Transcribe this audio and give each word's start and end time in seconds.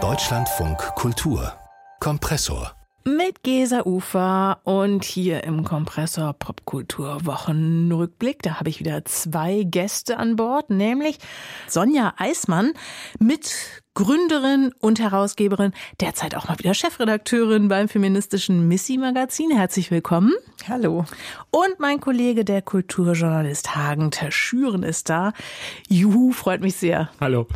Deutschlandfunk 0.00 0.78
Kultur 0.94 1.52
Kompressor 1.98 2.76
mit 3.04 3.42
Gesa 3.42 3.86
Ufer 3.86 4.60
und 4.62 5.02
hier 5.02 5.42
im 5.42 5.64
Kompressor 5.64 6.32
Popkultur 6.32 7.26
Wochenrückblick. 7.26 8.42
Da 8.42 8.60
habe 8.60 8.68
ich 8.68 8.78
wieder 8.78 9.04
zwei 9.04 9.64
Gäste 9.64 10.18
an 10.18 10.36
Bord, 10.36 10.70
nämlich 10.70 11.18
Sonja 11.66 12.14
Eismann 12.18 12.74
mit 13.18 13.82
Gründerin 13.98 14.72
und 14.78 15.00
Herausgeberin, 15.00 15.72
derzeit 15.98 16.36
auch 16.36 16.46
mal 16.46 16.56
wieder 16.60 16.72
Chefredakteurin 16.72 17.66
beim 17.66 17.88
feministischen 17.88 18.68
Missy 18.68 18.96
Magazin. 18.96 19.50
Herzlich 19.50 19.90
willkommen. 19.90 20.34
Hallo. 20.68 21.04
Und 21.50 21.80
mein 21.80 21.98
Kollege, 21.98 22.44
der 22.44 22.62
Kulturjournalist 22.62 23.74
Hagen 23.74 24.12
Terschüren 24.12 24.84
ist 24.84 25.10
da. 25.10 25.32
Juhu, 25.88 26.30
freut 26.30 26.60
mich 26.60 26.76
sehr. 26.76 27.10
Hallo. 27.20 27.48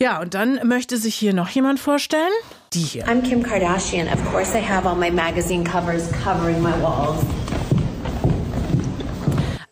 Ja, 0.00 0.20
und 0.20 0.34
dann 0.34 0.60
möchte 0.62 0.96
sich 0.96 1.16
hier 1.16 1.34
noch 1.34 1.48
jemand 1.48 1.80
vorstellen. 1.80 2.30
Die 2.72 2.78
hier. 2.78 3.08
I'm 3.08 3.22
Kim 3.22 3.42
Kardashian. 3.42 4.06
Of 4.06 4.24
course 4.30 4.56
I 4.56 4.62
have 4.62 4.88
all 4.88 4.94
my 4.94 5.10
magazine 5.10 5.64
covers 5.64 6.08
covering 6.22 6.62
my 6.62 6.80
walls. 6.80 7.18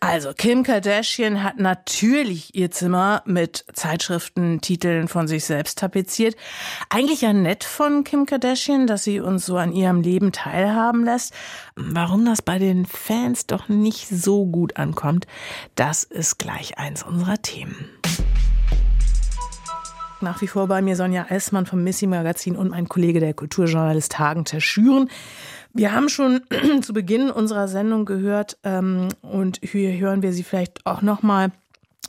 Also 0.09 0.33
Kim 0.33 0.63
Kardashian 0.63 1.43
hat 1.43 1.59
natürlich 1.59 2.55
ihr 2.55 2.71
Zimmer 2.71 3.21
mit 3.27 3.63
Zeitschriftentiteln 3.73 5.07
von 5.07 5.27
sich 5.27 5.45
selbst 5.45 5.77
tapeziert. 5.77 6.35
Eigentlich 6.89 7.21
ja 7.21 7.31
nett 7.31 7.63
von 7.63 8.03
Kim 8.03 8.25
Kardashian, 8.25 8.87
dass 8.87 9.03
sie 9.03 9.19
uns 9.19 9.45
so 9.45 9.57
an 9.57 9.71
ihrem 9.71 10.01
Leben 10.01 10.31
teilhaben 10.31 11.05
lässt. 11.05 11.31
Warum 11.75 12.25
das 12.25 12.41
bei 12.41 12.57
den 12.57 12.87
Fans 12.87 13.45
doch 13.45 13.69
nicht 13.69 14.07
so 14.09 14.47
gut 14.47 14.77
ankommt, 14.77 15.27
das 15.75 16.05
ist 16.05 16.39
gleich 16.39 16.79
eins 16.79 17.03
unserer 17.03 17.39
Themen. 17.43 17.75
Nach 20.21 20.41
wie 20.41 20.47
vor 20.47 20.67
bei 20.67 20.81
mir 20.81 20.95
Sonja 20.95 21.27
Eismann 21.29 21.67
vom 21.67 21.83
Missy 21.83 22.07
Magazin 22.07 22.57
und 22.57 22.71
mein 22.71 22.89
Kollege, 22.89 23.19
der 23.19 23.35
Kulturjournalist 23.35 24.17
Hagen 24.17 24.43
Terschüren. 24.43 25.07
Wir 25.79 25.93
haben 25.93 26.09
schon 26.09 26.41
zu 26.81 26.91
Beginn 26.91 27.31
unserer 27.31 27.69
Sendung 27.69 28.03
gehört 28.03 28.57
ähm, 28.65 29.07
und 29.21 29.61
hier 29.63 29.97
hören 29.97 30.21
wir 30.21 30.33
sie 30.33 30.43
vielleicht 30.43 30.85
auch 30.85 31.01
nochmal 31.01 31.53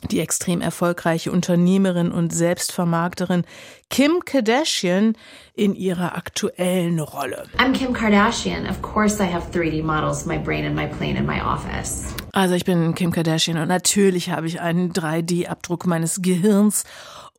die 0.09 0.19
extrem 0.19 0.59
erfolgreiche 0.59 1.31
Unternehmerin 1.31 2.11
und 2.11 2.33
Selbstvermarkterin 2.33 3.45
Kim 3.89 4.25
Kardashian 4.25 5.15
in 5.53 5.73
ihrer 5.73 6.17
aktuellen 6.17 6.99
Rolle. 6.99 7.45
I'm 7.59 7.71
Kim 7.71 7.93
Kardashian. 7.93 8.69
Of 8.69 8.81
course 8.81 9.23
I 9.23 9.31
have 9.31 9.57
3D 9.57 9.81
models, 9.83 10.25
my 10.25 10.37
brain 10.37 10.65
and 10.65 10.75
my 10.75 10.87
plane 10.87 11.17
in 11.17 11.25
my 11.25 11.41
office. 11.41 12.13
Also 12.33 12.55
ich 12.55 12.65
bin 12.65 12.93
Kim 12.93 13.13
Kardashian 13.13 13.57
und 13.57 13.69
natürlich 13.69 14.31
habe 14.31 14.47
ich 14.47 14.59
einen 14.59 14.91
3D-Abdruck 14.91 15.85
meines 15.85 16.21
Gehirns 16.21 16.83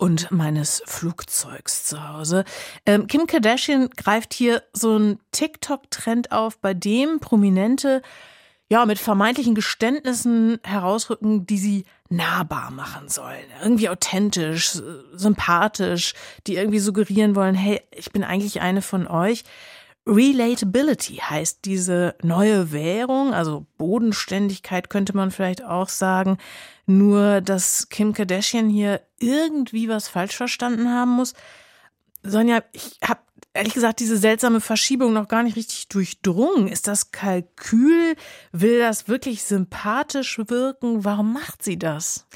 und 0.03 0.33
meines 0.33 0.83
Flugzeugs 0.85 1.85
zu 1.85 2.09
Hause. 2.09 2.45
Ähm, 2.87 3.07
Kim 3.07 3.29
Kardashian 3.29 3.89
greift 3.91 4.35
hier 4.35 4.65
so 4.73 4.97
einen 4.97 5.21
TikTok-Trend 5.31 6.33
auf, 6.33 6.59
bei 6.59 6.75
dem 6.75 7.21
Prominente 7.21 8.03
ja 8.69 8.85
mit 8.85 8.99
vermeintlichen 8.99 9.55
Geständnissen 9.55 10.59
herausrücken, 10.65 11.47
die 11.47 11.59
sie 11.59 11.85
nahbar 12.09 12.73
machen 12.73 13.09
sollen. 13.09 13.45
Irgendwie 13.63 13.89
authentisch, 13.89 14.73
sympathisch, 15.13 16.15
die 16.49 16.57
irgendwie 16.57 16.81
suggerieren 16.81 17.37
wollen, 17.37 17.55
hey, 17.55 17.81
ich 17.93 18.11
bin 18.11 18.25
eigentlich 18.25 18.61
eine 18.61 18.83
von 18.83 19.07
euch. 19.07 19.45
Relatability 20.07 21.17
heißt 21.17 21.61
diese 21.65 22.17
neue 22.23 22.73
Währung, 22.73 23.33
also 23.33 23.67
Bodenständigkeit 23.79 24.91
könnte 24.91 25.17
man 25.17 25.31
vielleicht 25.31 25.63
auch 25.65 25.89
sagen. 25.89 26.39
Nur, 26.87 27.41
dass 27.41 27.89
Kim 27.89 28.13
Kardashian 28.13 28.69
hier 28.69 29.01
irgendwie 29.19 29.89
was 29.89 30.09
falsch 30.09 30.37
verstanden 30.37 30.91
haben 30.91 31.13
muss. 31.13 31.35
Sonja, 32.25 32.63
ich 32.73 32.99
habe 33.05 33.21
ehrlich 33.55 33.75
gesagt 33.75 34.01
diese 34.01 34.17
seltsame 34.17 34.61
Verschiebung 34.61 35.13
noch 35.13 35.29
gar 35.29 35.45
nicht 35.45 35.57
richtig 35.57 35.89
durchdrungen. 35.89 36.67
Ist 36.67 36.89
das 36.89 37.13
Kalkül? 37.13 38.17
Will 38.51 38.81
das 38.81 39.07
wirklich 39.07 39.45
sympathisch 39.45 40.41
wirken? 40.47 41.05
Warum 41.05 41.33
macht 41.33 41.63
sie 41.63 41.79
das? 41.79 42.27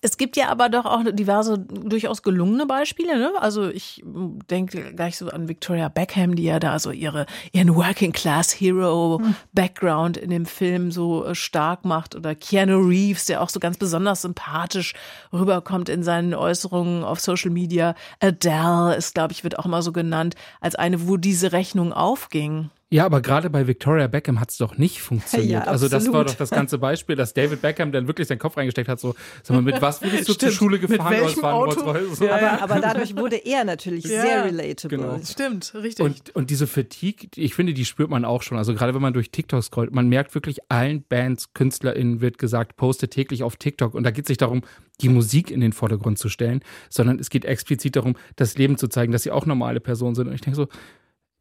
Es 0.00 0.16
gibt 0.16 0.36
ja 0.36 0.48
aber 0.48 0.68
doch 0.68 0.84
auch 0.84 1.02
diverse 1.12 1.43
durchaus 1.56 2.22
gelungene 2.22 2.66
Beispiele. 2.66 3.18
Ne? 3.18 3.32
Also 3.38 3.68
ich 3.68 4.02
denke 4.50 4.94
gleich 4.94 5.16
so 5.16 5.28
an 5.28 5.48
Victoria 5.48 5.88
Beckham, 5.88 6.34
die 6.34 6.44
ja 6.44 6.58
da 6.58 6.78
so 6.78 6.90
ihre, 6.90 7.26
ihren 7.52 7.74
Working 7.74 8.12
Class 8.12 8.52
Hero 8.52 9.20
hm. 9.22 9.34
Background 9.52 10.16
in 10.16 10.30
dem 10.30 10.46
Film 10.46 10.90
so 10.90 11.24
äh, 11.24 11.34
stark 11.34 11.84
macht 11.84 12.14
oder 12.16 12.34
Keanu 12.34 12.78
Reeves, 12.78 13.26
der 13.26 13.42
auch 13.42 13.48
so 13.48 13.60
ganz 13.60 13.78
besonders 13.78 14.22
sympathisch 14.22 14.94
rüberkommt 15.32 15.88
in 15.88 16.02
seinen 16.02 16.34
Äußerungen 16.34 17.04
auf 17.04 17.20
Social 17.20 17.50
Media. 17.50 17.94
Adele 18.20 18.94
ist, 18.96 19.14
glaube 19.14 19.32
ich, 19.32 19.44
wird 19.44 19.58
auch 19.58 19.66
immer 19.66 19.82
so 19.82 19.92
genannt, 19.92 20.34
als 20.60 20.74
eine, 20.74 21.06
wo 21.06 21.16
diese 21.16 21.52
Rechnung 21.52 21.92
aufging. 21.92 22.70
Ja, 22.94 23.06
aber 23.06 23.22
gerade 23.22 23.50
bei 23.50 23.66
Victoria 23.66 24.06
Beckham 24.06 24.38
hat 24.38 24.52
es 24.52 24.58
doch 24.58 24.78
nicht 24.78 25.02
funktioniert. 25.02 25.50
Ja, 25.50 25.60
also 25.64 25.88
das 25.88 26.12
war 26.12 26.24
doch 26.24 26.36
das 26.36 26.50
ganze 26.50 26.78
Beispiel, 26.78 27.16
dass 27.16 27.34
David 27.34 27.60
Beckham 27.60 27.90
dann 27.90 28.06
wirklich 28.06 28.28
seinen 28.28 28.38
Kopf 28.38 28.56
reingesteckt 28.56 28.88
hat, 28.88 29.00
so, 29.00 29.16
sag 29.42 29.56
mal, 29.56 29.62
mit 29.62 29.82
was 29.82 30.00
würdest 30.00 30.28
du 30.28 30.34
zur 30.34 30.52
Schule 30.52 30.78
gefahren? 30.78 31.12
Mit 31.12 31.22
welchem 31.24 31.44
Auto? 31.44 32.14
So. 32.14 32.24
Ja, 32.24 32.36
aber, 32.36 32.62
aber, 32.62 32.80
dadurch 32.80 33.16
wurde 33.16 33.34
er 33.34 33.64
natürlich 33.64 34.04
ja, 34.04 34.22
sehr 34.22 34.44
relatable. 34.44 34.96
Genau. 34.96 35.18
Stimmt, 35.24 35.74
richtig. 35.74 36.06
Und, 36.06 36.36
und 36.36 36.50
diese 36.50 36.68
Fatigue, 36.68 37.30
ich 37.34 37.56
finde, 37.56 37.74
die 37.74 37.84
spürt 37.84 38.10
man 38.10 38.24
auch 38.24 38.42
schon. 38.42 38.58
Also 38.58 38.74
gerade 38.74 38.94
wenn 38.94 39.02
man 39.02 39.12
durch 39.12 39.32
TikTok 39.32 39.64
scrollt, 39.64 39.92
man 39.92 40.08
merkt 40.08 40.32
wirklich, 40.36 40.58
allen 40.68 41.02
Bands, 41.02 41.52
KünstlerInnen 41.52 42.20
wird 42.20 42.38
gesagt, 42.38 42.76
poste 42.76 43.08
täglich 43.08 43.42
auf 43.42 43.56
TikTok. 43.56 43.94
Und 43.94 44.04
da 44.04 44.12
geht 44.12 44.26
es 44.26 44.28
nicht 44.28 44.40
darum, 44.40 44.62
die 45.00 45.08
Musik 45.08 45.50
in 45.50 45.60
den 45.60 45.72
Vordergrund 45.72 46.20
zu 46.20 46.28
stellen, 46.28 46.60
sondern 46.90 47.18
es 47.18 47.28
geht 47.28 47.44
explizit 47.44 47.96
darum, 47.96 48.14
das 48.36 48.56
Leben 48.56 48.78
zu 48.78 48.86
zeigen, 48.86 49.10
dass 49.10 49.24
sie 49.24 49.32
auch 49.32 49.46
normale 49.46 49.80
Personen 49.80 50.14
sind. 50.14 50.28
Und 50.28 50.34
ich 50.34 50.42
denke 50.42 50.54
so, 50.54 50.68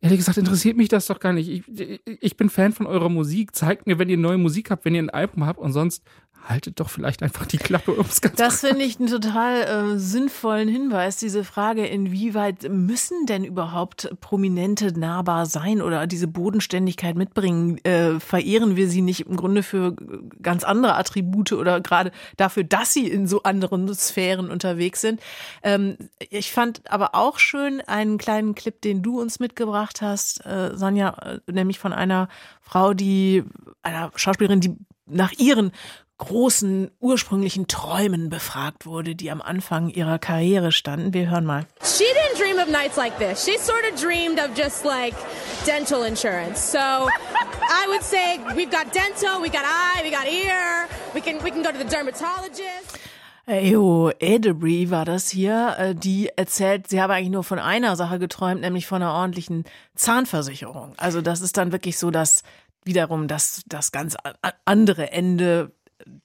Ehrlich 0.04 0.20
gesagt, 0.20 0.38
interessiert 0.38 0.76
mich 0.76 0.90
das 0.90 1.08
doch 1.08 1.22
gar 1.22 1.32
nicht. 1.32 1.48
Ich, 1.48 2.02
ich 2.20 2.36
bin 2.36 2.50
Fan 2.50 2.74
von 2.74 2.88
eurer 2.88 3.08
Musik. 3.08 3.56
Zeigt 3.56 3.88
mir, 3.88 4.00
wenn 4.00 4.10
ihr 4.10 4.18
neue 4.18 4.38
Musik 4.38 4.70
habt, 4.70 4.84
wenn 4.84 4.96
ihr 4.96 5.02
ein 5.02 5.10
Album 5.10 5.46
habt 5.46 5.60
und 5.60 5.72
sonst 5.72 6.04
haltet 6.44 6.80
doch 6.80 6.90
vielleicht 6.90 7.24
einfach 7.24 7.46
die 7.46 7.58
Klappe, 7.58 7.94
um 7.94 8.06
es 8.06 8.22
ganz 8.22 8.36
Das 8.36 8.62
finde 8.62 8.84
ich 8.84 9.00
einen 9.00 9.10
total 9.10 9.94
äh, 9.94 9.98
sinnvollen 9.98 10.68
Hinweis, 10.68 11.18
diese 11.18 11.44
Frage, 11.44 11.86
inwieweit 11.86 12.70
müssen 12.70 13.26
denn 13.26 13.44
überhaupt 13.44 14.14
Prominente 14.20 14.98
nahbar 14.98 15.46
sein 15.46 15.82
oder 15.82 16.06
diese 16.06 16.28
Bodenständigkeit 16.28 17.16
mitbringen? 17.16 17.78
Äh, 17.86 18.20
verehren 18.20 18.76
wir 18.76 18.90
sie 18.90 19.02
nicht 19.02 19.22
im 19.22 19.38
Grunde 19.38 19.64
für 19.64 19.96
ganz 20.42 20.64
andere 20.64 20.96
Attribute 20.96 21.54
oder 21.54 21.80
gerade 21.80 22.12
dafür, 22.38 22.64
dass 22.64 22.94
sie 22.94 23.08
in 23.08 23.28
so 23.28 23.44
anderen 23.44 23.94
Sphären 23.94 24.52
unterwegs 24.52 25.02
sind? 25.02 25.22
Ähm, 25.64 25.98
ich 26.30 26.52
fand 26.52 26.82
aber 26.92 27.16
auch 27.16 27.40
schön 27.40 27.82
einen 27.82 28.18
kleinen 28.18 28.54
Clip, 28.56 28.80
den 28.82 29.02
du 29.02 29.22
uns 29.22 29.40
mitgebracht 29.40 30.02
hast, 30.02 30.46
äh, 30.46 30.72
Sonja, 30.76 31.40
äh, 31.48 31.52
nämlich 31.52 31.80
von 31.80 31.94
einer 31.94 32.28
Frau, 32.62 32.94
die, 32.94 33.44
einer 33.82 34.12
Schauspielerin, 34.16 34.60
die 34.60 34.76
nach 35.06 35.32
ihren 35.34 35.72
großen 36.26 36.90
ursprünglichen 37.00 37.68
Träumen 37.68 38.30
befragt 38.30 38.86
wurde, 38.86 39.14
die 39.16 39.30
am 39.30 39.42
Anfang 39.42 39.90
ihrer 39.90 40.20
Karriere 40.20 40.72
standen. 40.72 41.14
Wir 41.14 41.30
hören 41.30 41.46
mal. 41.46 41.66
She 41.84 42.06
didn't 42.06 42.40
dream 42.40 42.58
of 42.60 42.70
nights 42.70 42.96
like 42.96 43.18
this. 43.18 43.44
She 43.44 43.58
sort 43.60 43.84
of 43.92 44.00
dreamed 44.00 44.40
of 44.40 44.58
just 44.58 44.86
like 44.86 45.14
dental 45.66 46.04
insurance. 46.04 46.60
So 46.60 46.78
I 46.80 47.88
would 47.90 48.04
say 48.04 48.40
we've 48.56 48.72
got 48.72 48.94
dental, 48.94 49.42
we 49.42 49.50
got 49.50 49.66
eye, 49.66 50.02
we 50.04 50.12
got 50.12 50.28
ear. 50.28 50.88
We 51.14 51.22
can 51.22 51.44
we 51.44 51.52
can 51.52 51.62
go 51.62 51.72
to 51.72 51.78
the 51.78 51.84
dermatologist. 51.84 53.00
Ejo, 53.46 54.10
Edebry 54.20 54.90
war 54.90 55.04
das 55.04 55.30
hier, 55.30 55.76
äh, 55.78 55.94
die 55.94 56.30
erzählt, 56.34 56.88
sie 56.88 57.02
habe 57.02 57.16
eigentlich 57.16 57.32
nur 57.32 57.44
von 57.44 57.60
einer 57.60 57.98
Sache 57.98 58.18
geträumt, 58.18 58.62
nämlich 58.62 58.88
von 58.88 59.02
einer 59.02 59.12
ordentlichen 59.12 59.66
Zahnversicherung. 59.96 60.94
Also 60.96 61.22
das 61.22 61.42
ist 61.42 61.58
dann 61.58 61.74
wirklich 61.74 61.98
so, 61.98 62.10
dass 62.10 62.44
wiederum 62.86 63.28
das, 63.28 63.64
das 63.66 63.92
ganz 63.92 64.16
andere 64.64 65.12
Ende 65.12 65.74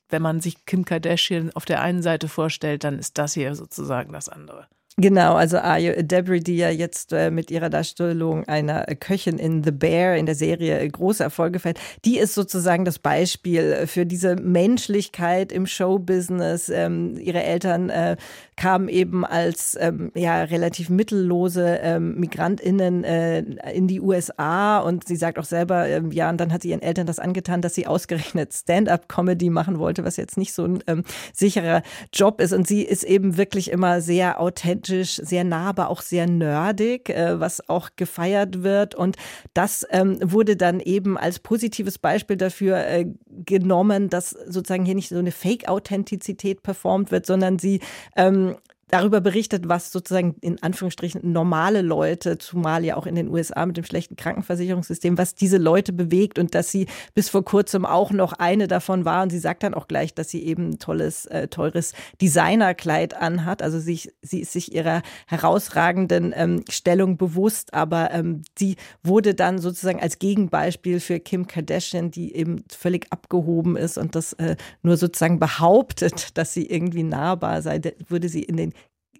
wenn 0.09 0.23
man 0.23 0.41
sich 0.41 0.65
Kim 0.67 0.85
Kardashian 0.85 1.51
auf 1.55 1.65
der 1.65 1.83
einen 1.83 2.03
Seite 2.03 2.29
vorstellt, 2.29 2.85
dann 2.85 2.99
ist 2.99 3.19
das 3.19 3.35
hier 3.35 3.55
sozusagen 3.55 4.13
das 4.13 4.29
andere. 4.29 4.67
Genau, 5.01 5.37
also 5.37 5.59
Ayo 5.59 5.93
die 6.03 6.57
ja 6.57 6.71
jetzt 6.71 7.13
äh, 7.13 7.31
mit 7.31 7.53
ihrer 7.53 7.71
Darstellung 7.71 8.49
einer 8.49 8.85
Köchin 8.99 9.39
in 9.39 9.63
The 9.63 9.71
Bear 9.71 10.17
in 10.17 10.27
der 10.27 10.35
Serie 10.35 10.81
äh, 10.81 10.89
große 10.89 11.23
Erfolge 11.23 11.61
fällt, 11.61 11.79
die 12.05 12.19
ist 12.19 12.35
sozusagen 12.35 12.85
das 12.85 12.99
Beispiel 12.99 13.87
für 13.87 14.07
diese 14.07 14.35
Menschlichkeit 14.35 15.53
im 15.53 15.69
Showbusiness. 15.69 16.69
Ähm, 16.69 17.17
ihre 17.17 17.45
Eltern 17.45 17.91
äh, 17.91 18.17
kamen 18.58 18.88
eben 18.88 19.25
als 19.25 19.78
ähm, 19.81 20.10
ja 20.14 20.43
relativ 20.43 20.90
mittellose 20.90 21.78
ähm, 21.81 22.19
Migrantinnen 22.19 23.05
äh, 23.05 23.38
in 23.72 23.87
die 23.87 24.00
USA 24.00 24.81
und 24.81 25.06
sie 25.06 25.14
sagt 25.14 25.38
auch 25.38 25.44
selber, 25.44 25.87
ähm, 25.87 26.10
ja, 26.10 26.28
und 26.28 26.38
dann 26.38 26.52
hat 26.52 26.62
sie 26.62 26.70
ihren 26.70 26.82
Eltern 26.82 27.06
das 27.06 27.20
angetan, 27.20 27.62
dass 27.62 27.76
sie 27.76 27.87
ausgerechnet 27.87 28.52
Stand-up-Comedy 28.52 29.49
machen 29.50 29.78
wollte, 29.78 30.05
was 30.05 30.16
jetzt 30.16 30.37
nicht 30.37 30.52
so 30.52 30.64
ein 30.64 30.82
ähm, 30.88 31.05
sicherer 31.32 31.82
Job 32.12 32.40
ist. 32.40 32.52
Und 32.52 32.66
sie 32.66 32.82
ist 32.82 33.05
eben 33.05 33.37
wirklich 33.37 33.70
immer 33.70 34.00
sehr 34.00 34.40
authentisch, 34.40 35.20
sehr 35.22 35.44
nah, 35.44 35.69
aber 35.69 35.88
auch 35.88 36.02
sehr 36.02 36.26
nerdig, 36.26 37.10
äh, 37.10 37.38
was 37.38 37.69
auch 37.69 37.90
gefeiert 37.94 38.64
wird. 38.64 38.96
Und 38.96 39.16
das 39.55 39.87
ähm, 39.90 40.19
wurde 40.20 40.56
dann 40.56 40.81
eben 40.81 41.16
als 41.16 41.38
positives 41.38 41.99
Beispiel 41.99 42.37
dafür 42.37 42.78
äh, 42.78 43.06
genommen, 43.46 44.10
dass 44.10 44.31
sozusagen 44.31 44.84
hier 44.84 44.96
nicht 44.96 45.10
so 45.10 45.19
eine 45.19 45.31
Fake-Authentizität 45.31 46.64
performt 46.64 47.12
wird, 47.12 47.25
sondern 47.25 47.60
sie 47.60 47.78
ähm, 48.16 48.48
darüber 48.88 49.20
berichtet, 49.20 49.69
was 49.69 49.93
sozusagen 49.93 50.37
in 50.40 50.62
Anführungsstrichen 50.62 51.32
normale 51.32 51.82
Leute, 51.82 52.38
zumal 52.38 52.85
ja 52.85 52.96
auch 52.96 53.06
in 53.06 53.14
den 53.14 53.29
USA 53.29 53.64
mit 53.67 53.76
dem 53.76 53.85
schlechten 53.85 54.17
Krankenversicherungssystem, 54.17 55.19
was 55.19 55.35
diese 55.35 55.58
Leute 55.58 55.93
bewegt 55.93 56.38
und 56.38 56.55
dass 56.55 56.70
sie 56.70 56.87
bis 57.14 57.29
vor 57.29 57.44
kurzem 57.44 57.85
auch 57.85 58.11
noch 58.11 58.32
eine 58.32 58.67
davon 58.67 59.05
war. 59.05 59.23
Und 59.23 59.31
sie 59.31 59.38
sagt 59.38 59.62
dann 59.62 59.75
auch 59.75 59.88
gleich, 59.88 60.14
dass 60.14 60.31
sie 60.31 60.43
eben 60.44 60.70
ein 60.70 60.79
tolles, 60.79 61.26
äh, 61.26 61.49
teures 61.49 61.93
Designerkleid 62.20 63.14
anhat. 63.14 63.62
Also 63.62 63.79
sie, 63.79 64.11
sie 64.23 64.40
ist 64.40 64.52
sich 64.52 64.75
ihrer 64.75 65.02
herausragenden 65.26 66.32
ähm, 66.34 66.64
Stellung 66.69 67.17
bewusst, 67.17 67.75
aber 67.75 68.11
ähm, 68.12 68.43
sie 68.58 68.76
wurde 69.02 69.34
dann 69.34 69.58
sozusagen 69.58 70.00
als 70.00 70.19
Gegenbeispiel 70.19 71.00
für 71.00 71.20
Kim 71.20 71.46
Kardashian, 71.46 72.11
die 72.11 72.34
eben 72.34 72.64
völlig 72.70 73.06
abgehoben 73.11 73.76
ist 73.76 73.99
und 73.99 74.14
das 74.14 74.32
äh, 74.34 74.56
nur 74.82 74.96
sozusagen 74.96 75.38
behauptet, 75.38 76.31
dass 76.38 76.55
sie 76.55 76.67
irgendwie 76.67 77.02
nahbar 77.02 77.62
sei, 77.62 77.81
wurde 78.08 78.29
sie 78.29 78.43
in 78.43 78.56
den 78.56 78.73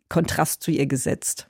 Kontrast 0.09 0.63
zu 0.63 0.71
ihr 0.71 0.87
gesetzt. 0.87 1.49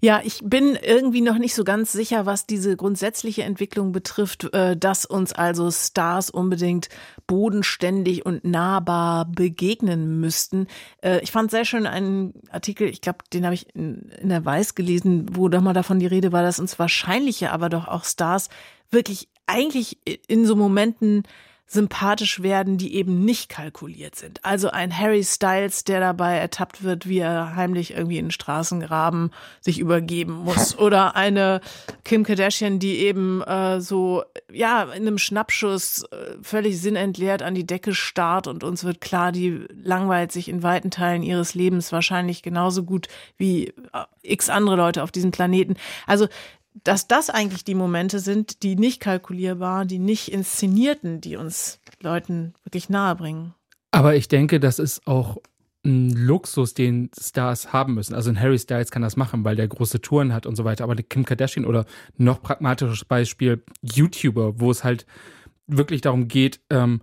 Ja, 0.00 0.20
ich 0.22 0.40
bin 0.42 0.76
irgendwie 0.82 1.20
noch 1.20 1.38
nicht 1.38 1.54
so 1.54 1.64
ganz 1.64 1.92
sicher, 1.92 2.26
was 2.26 2.46
diese 2.46 2.76
grundsätzliche 2.76 3.44
Entwicklung 3.44 3.92
betrifft, 3.92 4.52
äh, 4.52 4.76
dass 4.76 5.06
uns 5.06 5.32
also 5.32 5.70
Stars 5.70 6.30
unbedingt 6.30 6.88
bodenständig 7.26 8.26
und 8.26 8.44
nahbar 8.44 9.24
begegnen 9.24 10.20
müssten. 10.20 10.66
Äh, 11.02 11.20
ich 11.20 11.32
fand 11.32 11.50
sehr 11.50 11.64
schön 11.64 11.86
einen 11.86 12.34
Artikel, 12.50 12.88
ich 12.88 13.00
glaube, 13.00 13.18
den 13.32 13.44
habe 13.44 13.54
ich 13.54 13.74
in, 13.74 14.10
der 14.22 14.44
Weiß 14.44 14.74
gelesen, 14.74 15.26
wo 15.32 15.48
doch 15.48 15.62
mal 15.62 15.72
davon 15.72 15.98
die 15.98 16.06
Rede 16.06 16.32
war, 16.32 16.42
dass 16.42 16.60
uns 16.60 16.78
wahrscheinliche, 16.78 17.52
aber 17.52 17.68
doch 17.68 17.88
auch 17.88 18.04
Stars 18.04 18.48
wirklich 18.90 19.28
eigentlich 19.46 19.98
in 20.28 20.46
so 20.46 20.56
Momenten 20.56 21.22
sympathisch 21.68 22.42
werden, 22.42 22.78
die 22.78 22.94
eben 22.94 23.24
nicht 23.24 23.48
kalkuliert 23.48 24.14
sind. 24.14 24.44
Also 24.44 24.70
ein 24.70 24.96
Harry 24.96 25.24
Styles, 25.24 25.82
der 25.82 25.98
dabei 25.98 26.36
ertappt 26.36 26.84
wird, 26.84 27.08
wie 27.08 27.18
er 27.18 27.56
heimlich 27.56 27.94
irgendwie 27.94 28.18
in 28.18 28.30
Straßengraben 28.30 29.32
sich 29.60 29.80
übergeben 29.80 30.32
muss. 30.44 30.78
Oder 30.78 31.16
eine 31.16 31.60
Kim 32.04 32.22
Kardashian, 32.22 32.78
die 32.78 32.98
eben 32.98 33.42
äh, 33.42 33.80
so, 33.80 34.22
ja, 34.52 34.84
in 34.84 35.02
einem 35.02 35.18
Schnappschuss 35.18 36.04
äh, 36.04 36.36
völlig 36.40 36.80
sinnentleert 36.80 37.42
an 37.42 37.56
die 37.56 37.66
Decke 37.66 37.94
starrt 37.94 38.46
und 38.46 38.62
uns 38.62 38.84
wird 38.84 39.00
klar, 39.00 39.32
die 39.32 39.66
langweilt 39.82 40.30
sich 40.30 40.48
in 40.48 40.62
weiten 40.62 40.92
Teilen 40.92 41.24
ihres 41.24 41.54
Lebens 41.54 41.90
wahrscheinlich 41.90 42.42
genauso 42.42 42.84
gut 42.84 43.08
wie 43.38 43.68
äh, 43.92 44.04
x 44.22 44.50
andere 44.50 44.76
Leute 44.76 45.02
auf 45.02 45.10
diesem 45.10 45.32
Planeten. 45.32 45.74
Also 46.06 46.28
dass 46.84 47.08
das 47.08 47.30
eigentlich 47.30 47.64
die 47.64 47.74
Momente 47.74 48.18
sind, 48.20 48.62
die 48.62 48.76
nicht 48.76 49.00
kalkulierbar, 49.00 49.84
die 49.84 49.98
nicht 49.98 50.28
inszenierten, 50.28 51.20
die 51.20 51.36
uns 51.36 51.80
Leuten 52.00 52.54
wirklich 52.64 52.88
nahe 52.88 53.14
bringen. 53.16 53.54
Aber 53.90 54.14
ich 54.14 54.28
denke, 54.28 54.60
das 54.60 54.78
ist 54.78 55.06
auch 55.06 55.38
ein 55.84 56.10
Luxus, 56.10 56.74
den 56.74 57.10
Stars 57.18 57.72
haben 57.72 57.94
müssen. 57.94 58.14
Also 58.14 58.30
ein 58.30 58.40
Harry 58.40 58.58
Styles 58.58 58.90
kann 58.90 59.02
das 59.02 59.16
machen, 59.16 59.44
weil 59.44 59.56
der 59.56 59.68
große 59.68 60.00
Touren 60.00 60.34
hat 60.34 60.44
und 60.44 60.56
so 60.56 60.64
weiter. 60.64 60.84
Aber 60.84 60.92
eine 60.92 61.02
Kim 61.02 61.24
Kardashian 61.24 61.64
oder 61.64 61.86
noch 62.16 62.42
pragmatisches 62.42 63.04
Beispiel 63.04 63.62
YouTuber, 63.82 64.60
wo 64.60 64.70
es 64.70 64.84
halt 64.84 65.06
wirklich 65.66 66.00
darum 66.00 66.28
geht, 66.28 66.60
ähm, 66.70 67.00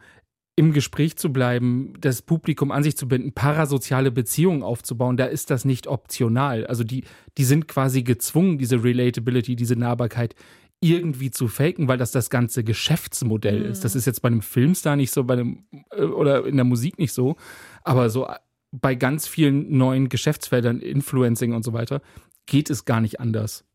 im 0.56 0.72
Gespräch 0.72 1.18
zu 1.18 1.34
bleiben, 1.34 1.94
das 2.00 2.22
Publikum 2.22 2.72
an 2.72 2.84
sich 2.84 2.96
zu 2.96 3.08
binden, 3.08 3.34
parasoziale 3.34 4.12
Beziehungen 4.12 4.62
aufzubauen, 4.62 5.18
da 5.18 5.26
ist 5.26 5.50
das 5.50 5.66
nicht 5.66 5.88
optional. 5.88 6.68
Also 6.68 6.84
die, 6.84 7.06
die 7.38 7.44
sind 7.44 7.68
quasi 7.68 8.04
gezwungen, 8.04 8.60
diese 8.60 8.84
Relatability, 8.84 9.56
diese 9.56 9.76
Nahbarkeit 9.76 10.36
irgendwie 10.80 11.32
zu 11.32 11.48
faken, 11.48 11.88
weil 11.88 11.98
das 11.98 12.12
das 12.12 12.30
ganze 12.30 12.64
Geschäftsmodell 12.64 13.62
mhm. 13.62 13.72
ist. 13.72 13.84
Das 13.84 13.96
ist 13.96 14.06
jetzt 14.06 14.22
bei 14.22 14.28
einem 14.28 14.42
Filmstar 14.42 14.96
nicht 14.96 15.12
so, 15.12 15.24
bei 15.24 15.36
einem 15.36 15.64
äh, 15.92 16.04
oder 16.04 16.46
in 16.46 16.56
der 16.56 16.66
Musik 16.66 17.00
nicht 17.00 17.14
so, 17.14 17.36
aber 17.84 18.10
so 18.10 18.28
bei 18.72 18.96
ganz 18.96 19.28
vielen 19.28 19.78
neuen 19.78 20.10
Geschäftsfeldern, 20.10 20.82
Influencing 20.82 21.54
und 21.54 21.64
so 21.64 21.74
weiter, 21.74 22.02
geht 22.46 22.70
es 22.70 22.86
gar 22.86 23.02
nicht 23.02 23.20
anders. 23.20 23.66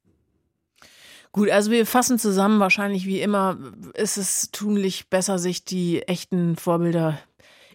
Gut, 1.33 1.51
also 1.51 1.71
wir 1.71 1.87
fassen 1.87 2.19
zusammen, 2.19 2.61
wahrscheinlich 2.61 3.07
wie 3.07 3.21
immer 3.21 3.59
ist 3.95 4.17
es 4.17 4.51
tunlich 4.51 5.09
besser, 5.09 5.39
sich 5.39 5.65
die 5.65 6.03
echten 6.03 6.57
Vorbilder 6.57 7.19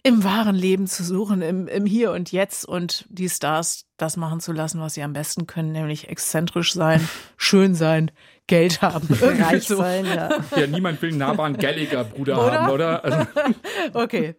im 0.06 0.22
wahren 0.22 0.54
Leben 0.54 0.86
zu 0.86 1.02
suchen, 1.02 1.40
im, 1.40 1.66
im 1.66 1.86
Hier 1.86 2.12
und 2.12 2.30
Jetzt 2.30 2.66
und 2.66 3.06
die 3.08 3.28
Stars 3.28 3.86
das 3.96 4.18
machen 4.18 4.40
zu 4.40 4.52
lassen, 4.52 4.80
was 4.80 4.94
sie 4.94 5.02
am 5.02 5.14
besten 5.14 5.46
können, 5.46 5.72
nämlich 5.72 6.08
exzentrisch 6.08 6.74
sein, 6.74 7.08
schön 7.38 7.74
sein, 7.74 8.10
Geld 8.46 8.82
haben, 8.82 9.08
reich 9.40 9.66
so. 9.66 9.76
sein. 9.76 10.04
Ja. 10.04 10.28
ja, 10.56 10.66
niemand 10.66 11.00
will 11.00 11.08
einen 11.08 11.18
nahbaren 11.18 11.56
Gallagher-Bruder 11.56 12.36
haben, 12.36 12.72
oder? 12.72 13.02
Also. 13.02 13.26
okay. 13.94 14.34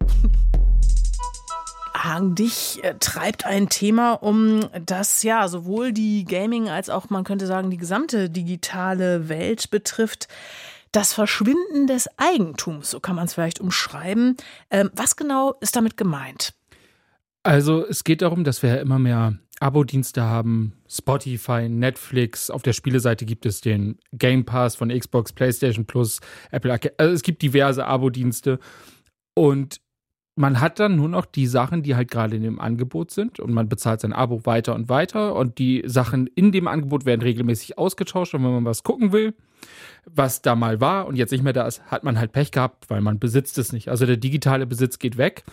Hagen, 2.06 2.34
dich 2.34 2.82
äh, 2.84 2.94
treibt 2.98 3.44
ein 3.44 3.68
Thema 3.68 4.12
um, 4.14 4.68
das 4.84 5.22
ja 5.22 5.48
sowohl 5.48 5.92
die 5.92 6.24
Gaming 6.24 6.68
als 6.68 6.90
auch 6.90 7.10
man 7.10 7.24
könnte 7.24 7.46
sagen 7.46 7.70
die 7.70 7.76
gesamte 7.76 8.30
digitale 8.30 9.28
Welt 9.28 9.70
betrifft. 9.70 10.28
Das 10.92 11.12
Verschwinden 11.12 11.86
des 11.86 12.08
Eigentums, 12.16 12.90
so 12.90 13.00
kann 13.00 13.16
man 13.16 13.26
es 13.26 13.34
vielleicht 13.34 13.60
umschreiben. 13.60 14.36
Ähm, 14.70 14.90
was 14.94 15.16
genau 15.16 15.54
ist 15.60 15.76
damit 15.76 15.96
gemeint? 15.96 16.54
Also 17.42 17.86
es 17.86 18.02
geht 18.02 18.22
darum, 18.22 18.44
dass 18.44 18.62
wir 18.62 18.70
ja 18.70 18.76
immer 18.76 18.98
mehr 18.98 19.36
Abo-Dienste 19.60 20.22
haben, 20.22 20.72
Spotify, 20.88 21.68
Netflix, 21.68 22.50
auf 22.50 22.62
der 22.62 22.72
Spieleseite 22.72 23.24
gibt 23.24 23.46
es 23.46 23.60
den 23.60 23.98
Game 24.12 24.44
Pass 24.44 24.76
von 24.76 24.88
Xbox, 24.90 25.32
PlayStation 25.32 25.86
Plus, 25.86 26.20
Apple 26.50 26.72
Arcade. 26.72 26.94
Also 26.98 27.14
es 27.14 27.22
gibt 27.22 27.42
diverse 27.42 27.86
Abo-Dienste 27.86 28.58
und 29.34 29.80
man 30.36 30.60
hat 30.60 30.78
dann 30.78 30.96
nur 30.96 31.08
noch 31.08 31.24
die 31.24 31.46
Sachen, 31.46 31.82
die 31.82 31.96
halt 31.96 32.10
gerade 32.10 32.36
in 32.36 32.42
dem 32.42 32.60
Angebot 32.60 33.10
sind 33.10 33.40
und 33.40 33.52
man 33.52 33.68
bezahlt 33.68 34.02
sein 34.02 34.12
Abo 34.12 34.44
weiter 34.44 34.74
und 34.74 34.90
weiter 34.90 35.34
und 35.34 35.58
die 35.58 35.82
Sachen 35.86 36.26
in 36.28 36.52
dem 36.52 36.68
Angebot 36.68 37.06
werden 37.06 37.22
regelmäßig 37.22 37.78
ausgetauscht 37.78 38.34
und 38.34 38.44
wenn 38.44 38.52
man 38.52 38.64
was 38.66 38.82
gucken 38.82 39.12
will, 39.12 39.34
was 40.04 40.42
da 40.42 40.54
mal 40.54 40.80
war 40.80 41.06
und 41.06 41.16
jetzt 41.16 41.30
nicht 41.30 41.42
mehr 41.42 41.54
da 41.54 41.66
ist, 41.66 41.82
hat 41.90 42.04
man 42.04 42.18
halt 42.18 42.32
Pech 42.32 42.50
gehabt, 42.50 42.90
weil 42.90 43.00
man 43.00 43.18
besitzt 43.18 43.56
es 43.56 43.72
nicht. 43.72 43.88
Also 43.88 44.04
der 44.04 44.18
digitale 44.18 44.66
Besitz 44.66 44.98
geht 44.98 45.16
weg 45.16 45.44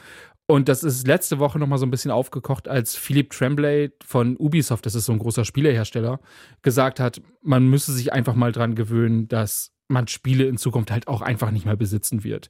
und 0.47 0.67
das 0.67 0.83
ist 0.83 1.07
letzte 1.07 1.39
Woche 1.39 1.57
nochmal 1.59 1.79
so 1.79 1.85
ein 1.85 1.91
bisschen 1.91 2.11
aufgekocht, 2.11 2.67
als 2.67 2.97
Philippe 2.97 3.35
Tremblay 3.35 3.91
von 4.05 4.35
Ubisoft, 4.35 4.85
das 4.85 4.95
ist 4.95 5.05
so 5.05 5.13
ein 5.13 5.19
großer 5.19 5.45
Spielehersteller, 5.45 6.19
gesagt 6.61 6.99
hat, 6.99 7.21
man 7.41 7.69
müsse 7.69 7.93
sich 7.93 8.11
einfach 8.11 8.35
mal 8.35 8.51
dran 8.51 8.75
gewöhnen, 8.75 9.29
dass 9.29 9.71
man 9.87 10.07
Spiele 10.09 10.45
in 10.45 10.57
Zukunft 10.57 10.91
halt 10.91 11.07
auch 11.07 11.21
einfach 11.21 11.51
nicht 11.51 11.65
mehr 11.65 11.77
besitzen 11.77 12.25
wird. 12.25 12.49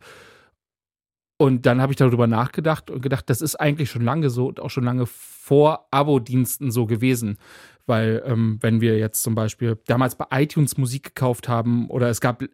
Und 1.43 1.65
dann 1.65 1.81
habe 1.81 1.91
ich 1.91 1.97
darüber 1.97 2.25
nachgedacht 2.25 2.89
und 2.89 3.01
gedacht, 3.01 3.29
das 3.29 3.41
ist 3.41 3.57
eigentlich 3.57 3.89
schon 3.89 4.01
lange 4.01 4.29
so 4.29 4.47
und 4.47 4.61
auch 4.61 4.69
schon 4.69 4.85
lange 4.85 5.05
vor 5.05 5.89
Abo-Diensten 5.91 6.71
so 6.71 6.85
gewesen. 6.85 7.37
Weil, 7.85 8.23
ähm, 8.25 8.59
wenn 8.61 8.79
wir 8.79 8.97
jetzt 8.97 9.23
zum 9.23 9.35
Beispiel 9.35 9.77
damals 9.87 10.15
bei 10.15 10.25
iTunes 10.31 10.77
Musik 10.77 11.03
gekauft 11.03 11.49
haben 11.49 11.89
oder 11.89 12.07
es 12.07 12.21
gab 12.21 12.45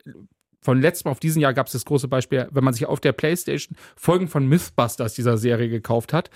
von 0.60 0.81
letztem 0.81 1.12
auf 1.12 1.19
diesen 1.19 1.39
Jahr 1.39 1.53
gab 1.53 1.67
es 1.67 1.74
das 1.74 1.86
große 1.86 2.08
Beispiel, 2.08 2.48
wenn 2.50 2.63
man 2.63 2.74
sich 2.74 2.88
auf 2.88 3.00
der 3.00 3.12
PlayStation 3.12 3.77
Folgen 3.96 4.27
von 4.27 4.48
Mythbusters 4.48 5.13
dieser 5.13 5.38
Serie 5.38 5.69
gekauft 5.69 6.12
hat, 6.12 6.31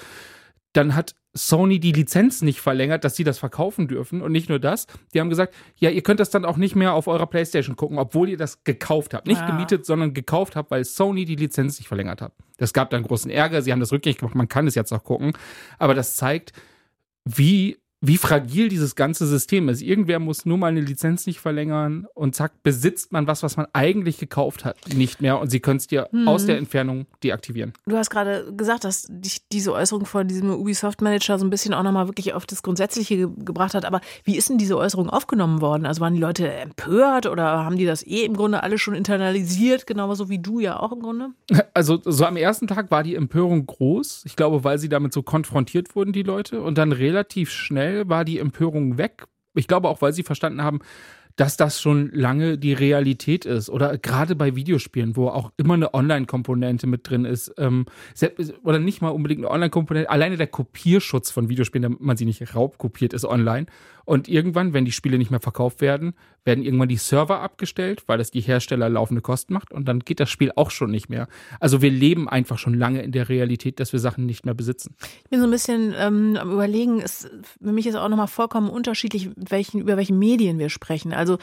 dann 0.74 0.94
hat 0.94 1.16
Sony 1.36 1.80
die 1.80 1.92
Lizenz 1.92 2.42
nicht 2.44 2.62
verlängert, 2.62 3.04
dass 3.04 3.16
sie 3.16 3.24
das 3.24 3.40
verkaufen 3.40 3.88
dürfen. 3.88 4.22
Und 4.22 4.32
nicht 4.32 4.50
nur 4.50 4.60
das, 4.60 4.86
die 5.14 5.20
haben 5.20 5.30
gesagt, 5.30 5.54
ja, 5.78 5.90
ihr 5.90 6.04
könnt 6.04 6.20
das 6.20 6.30
dann 6.30 6.46
auch 6.46 6.58
nicht 6.58 6.76
mehr 6.76 6.94
auf 6.94 7.08
eurer 7.08 7.26
PlayStation 7.26 7.76
gucken, 7.76 7.98
obwohl 7.98 8.30
ihr 8.30 8.38
das 8.38 8.64
gekauft 8.64 9.14
habt. 9.14 9.28
Nicht 9.28 9.42
ja. 9.42 9.48
gemietet, 9.48 9.86
sondern 9.86 10.14
gekauft 10.14 10.56
habt, 10.56 10.70
weil 10.70 10.86
Sony 10.86 11.26
die 11.26 11.36
Lizenz 11.36 11.80
nicht 11.80 11.88
verlängert 11.88 12.22
hat. 12.22 12.34
Das 12.58 12.72
gab 12.72 12.92
dann 12.92 13.04
großen 13.04 13.32
Ärger, 13.32 13.62
sie 13.62 13.72
haben 13.72 13.80
das 13.80 13.92
rückgängig 13.92 14.20
gemacht, 14.20 14.36
man 14.36 14.48
kann 14.48 14.68
es 14.68 14.76
jetzt 14.76 14.92
noch 14.92 15.04
gucken. 15.04 15.34
Aber 15.80 15.96
das 15.96 16.16
zeigt, 16.16 16.54
wie 17.26 17.78
wie 18.06 18.18
fragil 18.18 18.68
dieses 18.68 18.96
ganze 18.96 19.26
System 19.26 19.70
ist. 19.70 19.82
Irgendwer 19.82 20.20
muss 20.20 20.46
nur 20.46 20.58
mal 20.58 20.68
eine 20.68 20.82
Lizenz 20.82 21.26
nicht 21.26 21.40
verlängern 21.40 22.06
und 22.14 22.36
zack, 22.36 22.52
besitzt 22.62 23.14
man 23.14 23.28
was, 23.28 23.44
was 23.44 23.56
man 23.56 23.66
eigentlich 23.72 24.18
gekauft 24.18 24.66
hat, 24.66 24.76
nicht 24.94 25.22
mehr 25.22 25.40
und 25.40 25.50
sie 25.50 25.62
können 25.62 25.78
es 25.78 25.88
dir 25.88 26.10
hm. 26.12 26.28
aus 26.28 26.46
der 26.46 26.58
Entfernung 26.58 27.06
deaktivieren. 27.24 27.72
Du 27.86 27.96
hast 27.96 28.10
gerade 28.10 28.54
gesagt, 28.58 28.84
dass 28.84 29.08
dich 29.10 29.48
diese 29.54 29.72
Äußerung 29.72 30.06
von 30.06 30.28
diesem 30.28 30.50
Ubisoft-Manager 30.52 31.40
so 31.40 31.46
ein 31.46 31.50
bisschen 31.50 31.74
auch 31.74 31.84
nochmal 31.84 32.10
wirklich 32.10 32.34
auf 32.34 32.46
das 32.46 32.62
Grundsätzliche 32.62 33.16
ge 33.16 33.28
gebracht 33.38 33.74
hat. 33.74 33.86
Aber 33.86 34.02
wie 34.26 34.36
ist 34.36 34.50
denn 34.50 34.58
diese 34.58 34.78
Äußerung 34.78 35.10
aufgenommen 35.10 35.62
worden? 35.62 35.86
Also 35.86 36.02
waren 36.02 36.14
die 36.14 36.20
Leute 36.20 36.52
empört 36.52 37.26
oder 37.26 37.64
haben 37.64 37.78
die 37.78 37.86
das 37.86 38.06
eh 38.06 38.26
im 38.26 38.36
Grunde 38.36 38.64
alle 38.64 38.78
schon 38.78 38.96
internalisiert, 38.96 39.88
genauso 39.88 40.28
wie 40.28 40.40
du 40.40 40.60
ja 40.60 40.78
auch 40.78 40.92
im 40.92 41.00
Grunde? 41.00 41.30
Also 41.76 42.00
so 42.04 42.26
am 42.26 42.38
ersten 42.38 42.68
Tag 42.68 42.92
war 42.92 43.02
die 43.02 43.16
Empörung 43.16 43.66
groß. 43.66 44.24
Ich 44.26 44.36
glaube, 44.36 44.64
weil 44.64 44.78
sie 44.78 44.90
damit 44.90 45.12
so 45.12 45.24
konfrontiert 45.24 45.96
wurden, 45.96 46.14
die 46.14 46.22
Leute. 46.22 46.62
Und 46.62 46.78
dann 46.78 46.92
relativ 46.92 47.50
schnell 47.50 47.93
schnell 47.94 48.10
war 48.10 48.26
die 48.26 48.40
Empörung 48.40 48.98
weg. 48.98 49.26
Ich 49.56 49.68
glaube 49.68 49.88
auch, 49.88 50.02
weil 50.02 50.14
sie 50.14 50.24
verstanden 50.24 50.64
haben, 50.64 50.80
dass 51.36 51.58
das 51.58 51.82
schon 51.82 52.12
lange 52.12 52.58
die 52.60 52.74
Realität 52.74 53.46
ist. 53.46 53.70
Oder 53.70 53.98
gerade 53.98 54.36
bei 54.36 54.56
Videospielen, 54.56 55.16
wo 55.16 55.30
auch 55.30 55.52
immer 55.58 55.74
eine 55.74 55.94
Online-Komponente 55.94 56.86
mit 56.86 57.10
drin 57.10 57.26
ist. 57.26 57.54
Ähm, 57.58 57.86
oder 58.64 58.80
nicht 58.80 59.02
mal 59.02 59.10
unbedingt 59.10 59.42
eine 59.42 59.50
Online-Komponente. 59.50 60.10
Alleine 60.10 60.38
der 60.38 60.48
Kopierschutz 60.48 61.32
von 61.32 61.50
Videospielen, 61.50 61.84
damit 61.84 62.02
man 62.02 62.18
sie 62.18 62.26
nicht 62.26 62.56
raubkopiert, 62.56 63.14
ist 63.14 63.26
online. 63.26 63.66
Und 64.06 64.28
irgendwann, 64.28 64.74
wenn 64.74 64.86
die 64.86 64.92
Spiele 64.92 65.18
nicht 65.18 65.32
mehr 65.32 65.40
verkauft 65.40 65.82
werden, 65.82 66.14
werden 66.46 66.64
irgendwann 66.64 66.90
die 66.90 66.98
Server 66.98 67.42
abgestellt, 67.42 68.04
weil 68.08 68.18
das 68.18 68.32
die 68.32 68.42
Hersteller 68.42 68.90
laufende 68.90 69.22
Kosten 69.22 69.54
macht 69.54 69.72
und 69.72 69.88
dann 69.88 70.00
geht 70.00 70.20
das 70.20 70.30
Spiel 70.30 70.52
auch 70.56 70.72
schon 70.72 70.92
nicht 70.92 71.10
mehr. 71.10 71.28
Also 71.60 71.82
wir 71.82 71.90
leben 71.90 72.28
einfach 72.28 72.58
schon 72.58 72.74
lange 72.74 73.02
in 73.02 73.12
der 73.12 73.30
Realität, 73.30 73.80
dass 73.80 73.94
wir 73.94 74.00
Sachen 74.00 74.26
nicht 74.26 74.46
mehr 74.46 74.54
besitzen. 74.54 74.96
Ich 75.24 75.30
bin 75.30 75.40
so 75.40 75.48
ein 75.48 75.52
bisschen 75.52 75.94
ähm, 75.98 76.38
am 76.40 76.52
überlegen, 76.52 77.00
ist, 77.00 77.30
für 77.62 77.72
mich 77.72 77.88
ist 77.88 77.96
auch 77.96 78.10
nochmal 78.10 78.28
vollkommen 78.28 78.70
unterschiedlich, 78.70 79.30
welchen, 79.36 79.80
über 79.80 79.98
welche 79.98 80.14
Medien 80.14 80.60
wir 80.60 80.70
sprechen. 80.70 81.14
Also 81.14 81.38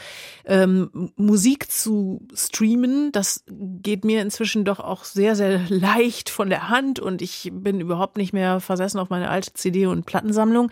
ähm, 0.45 1.13
Musik 1.17 1.71
zu 1.71 2.27
streamen, 2.35 3.13
das 3.13 3.45
geht 3.49 4.05
mir 4.05 4.21
inzwischen 4.21 4.65
doch 4.65 4.81
auch 4.81 5.05
sehr, 5.05 5.35
sehr 5.35 5.61
leicht 5.69 6.29
von 6.31 6.51
der 6.51 6.69
Hand 6.69 7.01
und 7.01 7.23
ich 7.23 7.51
bin 7.53 7.81
überhaupt 7.81 8.17
nicht 8.17 8.33
mehr 8.33 8.61
versessen 8.61 8.99
auf 8.99 9.09
meine 9.09 9.31
alte 9.31 9.55
CD- 9.55 9.87
und 9.87 10.05
Plattensammlung. 10.05 10.71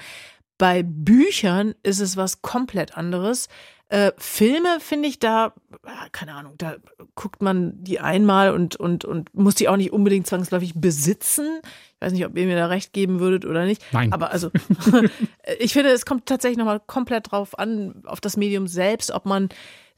Bei 0.59 0.83
Büchern 0.83 1.75
ist 1.83 2.01
es 2.01 2.17
was 2.17 2.43
komplett 2.43 2.97
anderes. 2.97 3.49
Äh, 3.91 4.13
Filme 4.19 4.81
finde 4.81 5.09
ich 5.09 5.19
da, 5.19 5.55
ah, 5.85 6.09
keine 6.13 6.35
Ahnung, 6.35 6.55
da 6.59 6.77
guckt 7.15 7.41
man 7.41 7.73
die 7.83 8.01
einmal 8.01 8.53
und, 8.53 8.77
und, 8.77 9.07
und 9.07 9.33
muss 9.35 9.55
die 9.55 9.69
auch 9.69 9.79
nicht 9.79 9.93
unbedingt 9.93 10.27
zwangsläufig 10.27 10.75
besitzen. 10.75 11.61
Ich 11.95 12.01
weiß 12.01 12.13
nicht, 12.13 12.27
ob 12.27 12.37
ihr 12.37 12.47
mir 12.47 12.57
da 12.57 12.67
recht 12.67 12.93
geben 12.93 13.19
würdet 13.19 13.47
oder 13.47 13.65
nicht. 13.65 13.83
Nein. 13.93 14.13
Aber 14.13 14.31
also, 14.31 14.51
ich 15.59 15.73
finde, 15.73 15.91
es 15.91 16.05
kommt 16.05 16.27
tatsächlich 16.27 16.59
nochmal 16.59 16.81
komplett 16.81 17.33
drauf 17.33 17.59
an, 17.59 18.03
auf 18.05 18.21
das 18.21 18.37
Medium 18.37 18.67
selbst, 18.67 19.11
ob 19.11 19.25
man 19.25 19.49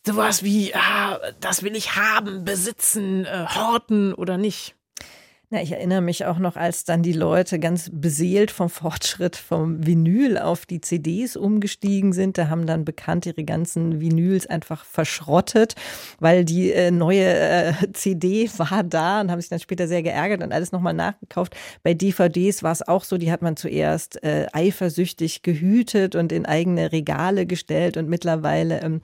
sowas 0.06 0.44
wie, 0.44 0.72
ah, 0.74 1.18
das 1.40 1.64
will 1.64 1.74
ich 1.74 1.96
haben, 1.96 2.44
besitzen, 2.44 3.24
äh, 3.24 3.46
horten 3.48 4.14
oder 4.14 4.38
nicht. 4.38 4.76
Na, 5.52 5.60
ich 5.60 5.72
erinnere 5.72 6.00
mich 6.00 6.26
auch 6.26 6.38
noch, 6.38 6.54
als 6.54 6.84
dann 6.84 7.02
die 7.02 7.12
Leute 7.12 7.58
ganz 7.58 7.90
beseelt 7.92 8.52
vom 8.52 8.70
Fortschritt 8.70 9.34
vom 9.34 9.84
Vinyl 9.84 10.38
auf 10.38 10.64
die 10.64 10.80
CDs 10.80 11.34
umgestiegen 11.34 12.12
sind. 12.12 12.38
Da 12.38 12.48
haben 12.48 12.66
dann 12.66 12.84
bekannt 12.84 13.26
ihre 13.26 13.42
ganzen 13.42 14.00
Vinyls 14.00 14.46
einfach 14.46 14.84
verschrottet, 14.84 15.74
weil 16.20 16.44
die 16.44 16.70
äh, 16.70 16.92
neue 16.92 17.34
äh, 17.34 17.72
CD 17.92 18.48
war 18.58 18.84
da 18.84 19.22
und 19.22 19.32
haben 19.32 19.40
sich 19.40 19.50
dann 19.50 19.58
später 19.58 19.88
sehr 19.88 20.04
geärgert 20.04 20.40
und 20.40 20.52
alles 20.52 20.70
nochmal 20.70 20.94
nachgekauft. 20.94 21.56
Bei 21.82 21.94
DVDs 21.94 22.62
war 22.62 22.70
es 22.70 22.86
auch 22.86 23.02
so, 23.02 23.18
die 23.18 23.32
hat 23.32 23.42
man 23.42 23.56
zuerst 23.56 24.22
äh, 24.22 24.46
eifersüchtig 24.52 25.42
gehütet 25.42 26.14
und 26.14 26.30
in 26.30 26.46
eigene 26.46 26.92
Regale 26.92 27.44
gestellt 27.46 27.96
und 27.96 28.08
mittlerweile 28.08 28.82
ähm, 28.82 29.00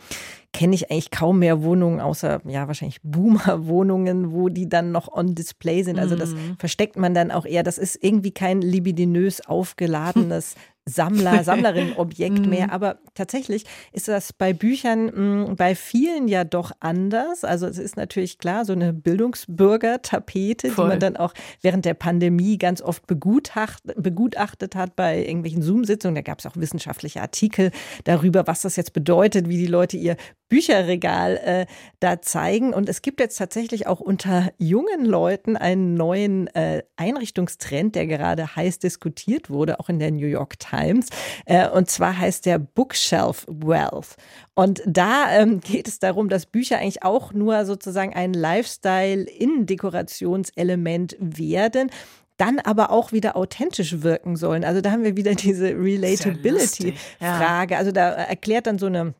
kenne 0.56 0.74
ich 0.74 0.90
eigentlich 0.90 1.10
kaum 1.10 1.40
mehr 1.40 1.62
Wohnungen, 1.62 2.00
außer 2.00 2.40
ja 2.46 2.66
wahrscheinlich 2.66 3.02
Boomer-Wohnungen, 3.02 4.32
wo 4.32 4.48
die 4.48 4.70
dann 4.70 4.90
noch 4.90 5.12
on 5.12 5.34
Display 5.34 5.82
sind. 5.82 5.98
Also 5.98 6.16
das 6.16 6.30
mhm. 6.30 6.56
versteckt 6.58 6.96
man 6.96 7.12
dann 7.12 7.30
auch 7.30 7.44
eher. 7.44 7.62
Das 7.62 7.76
ist 7.76 8.02
irgendwie 8.02 8.30
kein 8.30 8.62
libidinös 8.62 9.46
aufgeladenes 9.46 10.54
Sammler, 10.88 11.44
Sammlerin-Objekt 11.44 12.40
mhm. 12.40 12.48
mehr. 12.48 12.72
Aber 12.72 12.98
tatsächlich 13.14 13.64
ist 13.92 14.08
das 14.08 14.32
bei 14.32 14.52
Büchern 14.52 15.06
mh, 15.06 15.50
mm, 15.52 15.56
bei 15.56 15.74
vielen 15.74 16.28
ja 16.28 16.44
doch 16.44 16.72
anders. 16.80 17.44
Also 17.44 17.66
es 17.66 17.78
ist 17.78 17.96
natürlich 17.96 18.38
klar, 18.38 18.64
so 18.64 18.72
eine 18.72 18.92
Bildungsbürger-Tapete, 18.92 20.68
die 20.70 20.80
man 20.80 21.00
dann 21.00 21.16
auch 21.16 21.34
während 21.60 21.84
der 21.84 21.94
Pandemie 21.94 22.56
ganz 22.58 22.80
oft 22.80 23.06
begutachtet, 23.06 24.00
begutachtet 24.00 24.76
hat 24.76 24.96
bei 24.96 25.18
irgendwelchen 25.18 25.62
Zoom-Sitzungen. 25.62 26.14
Da 26.14 26.22
gab 26.22 26.38
es 26.38 26.46
auch 26.46 26.56
wissenschaftliche 26.56 27.20
Artikel 27.20 27.72
darüber, 28.04 28.46
was 28.46 28.62
das 28.62 28.76
jetzt 28.76 28.92
bedeutet, 28.92 29.48
wie 29.48 29.58
die 29.58 29.66
Leute 29.66 29.96
ihr 29.96 30.16
Bücherregal 30.48 31.36
äh, 31.38 31.66
da 31.98 32.22
zeigen. 32.22 32.72
Und 32.72 32.88
es 32.88 33.02
gibt 33.02 33.18
jetzt 33.18 33.36
tatsächlich 33.36 33.88
auch 33.88 33.98
unter 33.98 34.52
jungen 34.58 35.04
Leuten 35.04 35.56
einen 35.56 35.94
neuen 35.94 36.46
äh, 36.54 36.82
Einrichtungstrend, 36.94 37.96
der 37.96 38.06
gerade 38.06 38.54
heiß 38.54 38.78
diskutiert 38.78 39.50
wurde, 39.50 39.80
auch 39.80 39.88
in 39.88 39.98
der 39.98 40.12
New 40.12 40.26
York 40.26 40.58
Times. 40.60 40.75
Times. 40.76 41.08
Äh, 41.44 41.68
und 41.68 41.90
zwar 41.90 42.16
heißt 42.18 42.46
der 42.46 42.58
Bookshelf 42.58 43.44
Wealth. 43.48 44.16
Und 44.54 44.82
da 44.86 45.30
ähm, 45.30 45.60
geht 45.64 45.86
es 45.88 45.98
darum, 45.98 46.28
dass 46.28 46.46
Bücher 46.46 46.78
eigentlich 46.78 47.02
auch 47.02 47.32
nur 47.32 47.64
sozusagen 47.64 48.14
ein 48.14 48.32
Lifestyle-Innendekorationselement 48.32 51.16
werden 51.18 51.90
dann 52.38 52.58
aber 52.58 52.90
auch 52.90 53.12
wieder 53.12 53.34
authentisch 53.34 54.02
wirken 54.02 54.36
sollen. 54.36 54.62
Also 54.62 54.82
da 54.82 54.90
haben 54.90 55.04
wir 55.04 55.16
wieder 55.16 55.34
diese 55.34 55.70
Relatability-Frage. 55.70 57.72
Ja 57.72 57.78
also 57.78 57.92
da 57.92 58.10
erklärt 58.10 58.66
dann 58.66 58.78
so 58.78 58.84
eine 58.86 59.14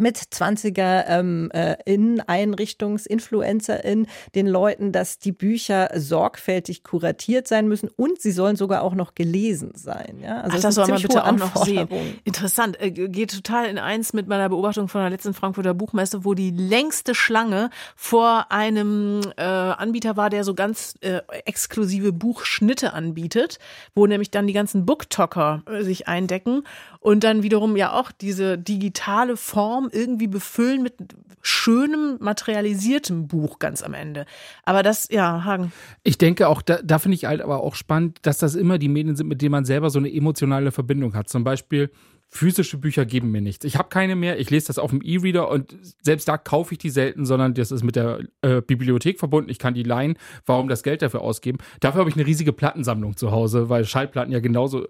mit 0.00 0.18
20er 0.18 1.04
ähm, 1.06 1.50
äh, 1.52 1.76
in 1.84 2.20
Einrichtungsinfluencerin 2.20 4.06
den 4.34 4.46
Leuten, 4.46 4.92
dass 4.92 5.18
die 5.18 5.32
Bücher 5.32 5.90
sorgfältig 5.94 6.84
kuratiert 6.84 7.48
sein 7.48 7.68
müssen 7.68 7.88
und 7.96 8.20
sie 8.20 8.32
sollen 8.32 8.56
sogar 8.56 8.82
auch 8.82 8.94
noch 8.94 9.14
gelesen 9.14 9.72
sein. 9.74 10.18
Ja? 10.22 10.40
Also 10.40 10.56
Ach, 10.56 10.62
das 10.62 10.74
soll 10.74 10.88
man 10.88 11.02
bitte 11.02 11.24
auch 11.24 11.32
noch 11.32 11.64
sehen. 11.64 11.88
Interessant, 12.24 12.80
äh, 12.80 12.90
geht 12.90 13.32
total 13.32 13.66
in 13.66 13.78
eins 13.78 14.12
mit 14.12 14.26
meiner 14.26 14.48
Beobachtung 14.48 14.88
von 14.88 15.00
der 15.02 15.10
letzten 15.10 15.34
Frankfurter 15.34 15.74
Buchmesse, 15.74 16.24
wo 16.24 16.34
die 16.34 16.50
längste 16.50 17.14
Schlange 17.14 17.70
vor 17.96 18.46
einem 18.50 19.20
äh, 19.36 19.42
Anbieter 19.42 20.16
war, 20.16 20.30
der 20.30 20.44
so 20.44 20.54
ganz 20.54 20.94
äh, 21.00 21.20
exklusive 21.44 22.12
Buchschnitte 22.12 22.92
anbietet, 22.92 23.58
wo 23.94 24.06
nämlich 24.06 24.30
dann 24.30 24.46
die 24.46 24.52
ganzen 24.52 24.86
Booktalker 24.86 25.62
äh, 25.66 25.82
sich 25.82 26.08
eindecken 26.08 26.64
und 27.00 27.24
dann 27.24 27.42
wiederum 27.42 27.76
ja 27.76 27.92
auch 27.92 28.12
diese 28.12 28.58
digitale 28.58 29.36
Form 29.36 29.89
irgendwie 29.92 30.26
befüllen 30.26 30.82
mit 30.82 30.94
schönem, 31.42 32.16
materialisiertem 32.20 33.28
Buch 33.28 33.58
ganz 33.58 33.82
am 33.82 33.94
Ende. 33.94 34.26
Aber 34.64 34.82
das, 34.82 35.08
ja, 35.10 35.44
Hagen. 35.44 35.72
Ich 36.02 36.18
denke 36.18 36.48
auch, 36.48 36.62
da, 36.62 36.80
da 36.82 36.98
finde 36.98 37.16
ich 37.16 37.24
halt 37.24 37.40
aber 37.40 37.62
auch 37.62 37.74
spannend, 37.74 38.18
dass 38.22 38.38
das 38.38 38.54
immer 38.54 38.78
die 38.78 38.88
Medien 38.88 39.16
sind, 39.16 39.28
mit 39.28 39.42
denen 39.42 39.52
man 39.52 39.64
selber 39.64 39.90
so 39.90 39.98
eine 39.98 40.12
emotionale 40.12 40.72
Verbindung 40.72 41.14
hat. 41.14 41.28
Zum 41.28 41.44
Beispiel 41.44 41.90
physische 42.32 42.78
Bücher 42.78 43.04
geben 43.04 43.32
mir 43.32 43.40
nichts. 43.40 43.64
Ich 43.64 43.76
habe 43.76 43.88
keine 43.88 44.14
mehr, 44.14 44.38
ich 44.38 44.50
lese 44.50 44.68
das 44.68 44.78
auf 44.78 44.90
dem 44.90 45.02
E-Reader 45.02 45.50
und 45.50 45.76
selbst 46.00 46.28
da 46.28 46.38
kaufe 46.38 46.74
ich 46.74 46.78
die 46.78 46.90
selten, 46.90 47.26
sondern 47.26 47.54
das 47.54 47.72
ist 47.72 47.82
mit 47.82 47.96
der 47.96 48.20
äh, 48.42 48.62
Bibliothek 48.62 49.18
verbunden. 49.18 49.50
Ich 49.50 49.58
kann 49.58 49.74
die 49.74 49.82
leihen. 49.82 50.16
Warum 50.46 50.68
das 50.68 50.84
Geld 50.84 51.02
dafür 51.02 51.22
ausgeben? 51.22 51.58
Dafür 51.80 52.00
habe 52.00 52.10
ich 52.10 52.16
eine 52.16 52.26
riesige 52.26 52.52
Plattensammlung 52.52 53.16
zu 53.16 53.32
Hause, 53.32 53.68
weil 53.68 53.84
Schallplatten 53.84 54.32
ja 54.32 54.38
genauso 54.38 54.86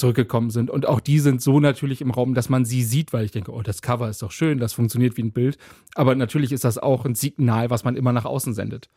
zurückgekommen 0.00 0.50
sind. 0.50 0.70
Und 0.70 0.86
auch 0.86 1.00
die 1.00 1.20
sind 1.20 1.40
so 1.40 1.60
natürlich 1.60 2.00
im 2.00 2.10
Raum, 2.10 2.34
dass 2.34 2.48
man 2.48 2.64
sie 2.64 2.82
sieht, 2.82 3.12
weil 3.12 3.24
ich 3.24 3.30
denke, 3.30 3.52
oh, 3.52 3.62
das 3.62 3.82
Cover 3.82 4.08
ist 4.08 4.22
doch 4.22 4.32
schön, 4.32 4.58
das 4.58 4.72
funktioniert 4.72 5.16
wie 5.16 5.22
ein 5.22 5.32
Bild. 5.32 5.58
Aber 5.94 6.14
natürlich 6.14 6.52
ist 6.52 6.64
das 6.64 6.78
auch 6.78 7.04
ein 7.04 7.14
Signal, 7.14 7.70
was 7.70 7.84
man 7.84 7.96
immer 7.96 8.12
nach 8.12 8.24
außen 8.24 8.54
sendet. 8.54 8.88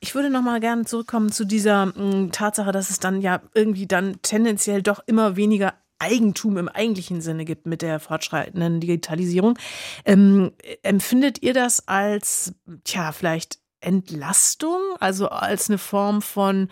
Ich 0.00 0.14
würde 0.14 0.30
noch 0.30 0.42
mal 0.42 0.60
gerne 0.60 0.84
zurückkommen 0.84 1.30
zu 1.30 1.44
dieser 1.44 1.86
mh, 1.86 1.92
mm, 1.94 2.32
Tatsache, 2.32 2.72
dass 2.72 2.90
es 2.90 2.98
dann 2.98 3.20
ja 3.20 3.40
irgendwie 3.54 3.86
dann 3.86 4.20
tendenziell 4.22 4.82
doch 4.82 5.00
immer 5.06 5.36
weniger 5.36 5.74
Eigentum 5.98 6.56
im 6.56 6.68
eigentlichen 6.68 7.20
Sinne 7.20 7.44
gibt 7.44 7.66
mit 7.66 7.82
der 7.82 7.98
fortschreitenden 7.98 8.80
Digitalisierung. 8.80 9.58
Ähm, 10.04 10.52
empfindet 10.82 11.42
ihr 11.42 11.54
das 11.54 11.88
als, 11.88 12.54
tja, 12.84 13.12
vielleicht 13.12 13.58
Entlastung, 13.80 14.80
also 15.00 15.28
als 15.28 15.68
eine 15.68 15.78
Form 15.78 16.22
von 16.22 16.68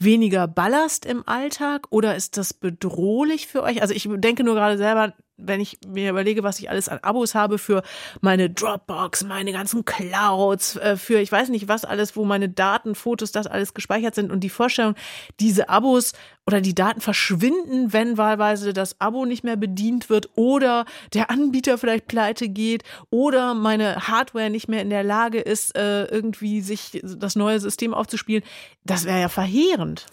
weniger 0.00 0.48
Ballast 0.48 1.04
im 1.04 1.26
Alltag 1.26 1.86
oder 1.90 2.16
ist 2.16 2.36
das 2.36 2.54
bedrohlich 2.54 3.46
für 3.46 3.62
euch? 3.62 3.82
Also 3.82 3.94
ich 3.94 4.08
denke 4.10 4.44
nur 4.44 4.54
gerade 4.54 4.78
selber, 4.78 5.14
wenn 5.42 5.60
ich 5.60 5.78
mir 5.86 6.10
überlege, 6.10 6.42
was 6.42 6.58
ich 6.58 6.70
alles 6.70 6.88
an 6.88 6.98
Abos 7.02 7.34
habe 7.34 7.58
für 7.58 7.82
meine 8.20 8.50
Dropbox, 8.50 9.24
meine 9.24 9.52
ganzen 9.52 9.84
Clouds, 9.84 10.76
äh, 10.76 10.96
für 10.96 11.18
ich 11.20 11.30
weiß 11.30 11.48
nicht 11.48 11.68
was 11.68 11.84
alles, 11.84 12.16
wo 12.16 12.24
meine 12.24 12.48
Daten, 12.48 12.94
Fotos, 12.94 13.32
das 13.32 13.46
alles 13.46 13.74
gespeichert 13.74 14.14
sind 14.14 14.30
und 14.30 14.40
die 14.40 14.50
Vorstellung, 14.50 14.94
diese 15.38 15.68
Abos 15.68 16.12
oder 16.46 16.60
die 16.60 16.74
Daten 16.74 17.00
verschwinden, 17.00 17.92
wenn 17.92 18.18
wahlweise 18.18 18.72
das 18.72 19.00
Abo 19.00 19.24
nicht 19.24 19.44
mehr 19.44 19.56
bedient 19.56 20.10
wird 20.10 20.30
oder 20.34 20.84
der 21.12 21.30
Anbieter 21.30 21.78
vielleicht 21.78 22.08
pleite 22.08 22.48
geht 22.48 22.82
oder 23.10 23.54
meine 23.54 24.08
Hardware 24.08 24.50
nicht 24.50 24.68
mehr 24.68 24.82
in 24.82 24.90
der 24.90 25.04
Lage 25.04 25.38
ist, 25.40 25.76
äh, 25.76 26.06
irgendwie 26.06 26.60
sich 26.60 27.00
das 27.02 27.36
neue 27.36 27.60
System 27.60 27.94
aufzuspielen, 27.94 28.42
das 28.84 29.04
wäre 29.04 29.20
ja 29.20 29.28
verheerend. 29.28 30.06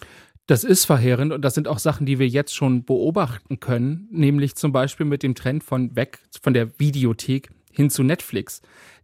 Das 0.48 0.64
ist 0.64 0.86
verheerend 0.86 1.34
und 1.34 1.42
das 1.42 1.56
sind 1.56 1.68
auch 1.68 1.78
Sachen, 1.78 2.06
die 2.06 2.20
wir 2.20 2.28
jetzt 2.28 2.56
schon 2.56 2.86
beobachten 2.86 3.60
können, 3.60 4.08
nämlich 4.12 4.56
zum 4.56 4.72
Beispiel 4.72 5.06
mit 5.06 5.22
dem 5.22 5.36
Trend 5.36 5.62
von 5.62 5.94
weg 5.98 6.20
von 6.42 6.54
der 6.54 6.80
Videothek 6.80 7.50
hin 7.70 7.90
zu 7.90 8.02
Netflix. 8.02 8.62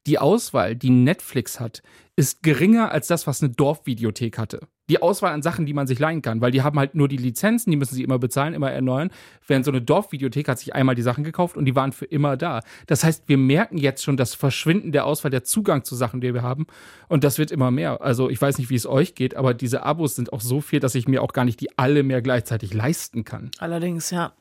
Die 0.08 0.20
Auswahl, 0.20 0.78
die 0.78 0.90
Netflix 0.90 1.60
hat, 1.60 1.84
ist 2.16 2.44
geringer 2.44 2.92
als 2.92 3.08
das, 3.08 3.28
was 3.28 3.44
eine 3.44 3.52
Dorfvideothek 3.52 4.38
hatte. 4.38 4.62
Die 4.90 5.02
Auswahl 5.02 5.32
an 5.32 5.42
Sachen, 5.42 5.66
die 5.66 5.74
man 5.74 5.88
sich 5.88 6.00
leihen 6.00 6.22
kann, 6.22 6.42
weil 6.42 6.52
die 6.52 6.62
haben 6.62 6.78
halt 6.78 6.94
nur 6.94 7.08
die 7.08 7.18
Lizenzen, 7.18 7.72
die 7.72 7.78
müssen 7.78 7.96
sie 7.96 8.04
immer 8.04 8.20
bezahlen, 8.20 8.54
immer 8.54 8.72
erneuern. 8.72 9.12
Während 9.48 9.64
so 9.64 9.72
eine 9.72 9.82
Dorfvideothek 9.82 10.50
hat 10.50 10.60
sich 10.60 10.76
einmal 10.76 10.96
die 10.96 11.02
Sachen 11.02 11.24
gekauft 11.24 11.56
und 11.56 11.66
die 11.66 11.76
waren 11.76 11.94
für 11.94 12.06
immer 12.06 12.36
da. 12.36 12.62
Das 12.88 13.04
heißt, 13.04 13.24
wir 13.28 13.38
merken 13.38 13.78
jetzt 13.78 14.04
schon 14.04 14.18
das 14.18 14.36
Verschwinden 14.36 14.92
der 14.92 15.06
Auswahl, 15.06 15.32
der 15.32 15.44
Zugang 15.44 15.86
zu 15.86 15.96
Sachen, 15.96 16.20
die 16.20 16.34
wir 16.34 16.42
haben. 16.42 16.68
Und 17.08 17.24
das 17.24 17.38
wird 17.38 17.52
immer 17.52 17.72
mehr. 17.72 18.02
Also 18.02 18.30
ich 18.30 18.42
weiß 18.42 18.58
nicht, 18.58 18.70
wie 18.70 18.76
es 18.76 18.86
euch 18.86 19.16
geht, 19.16 19.36
aber 19.36 19.54
diese 19.54 19.84
Abos 19.84 20.16
sind 20.16 20.34
auch 20.34 20.42
so 20.42 20.60
viel, 20.60 20.80
dass 20.82 20.96
ich 20.96 21.08
mir 21.08 21.22
auch 21.22 21.32
gar 21.32 21.46
nicht 21.46 21.62
die 21.62 21.78
alle 21.78 22.04
mehr 22.04 22.22
gleichzeitig 22.22 22.74
leisten 22.74 23.24
kann. 23.24 23.52
Allerdings, 23.60 24.10
ja. 24.12 24.34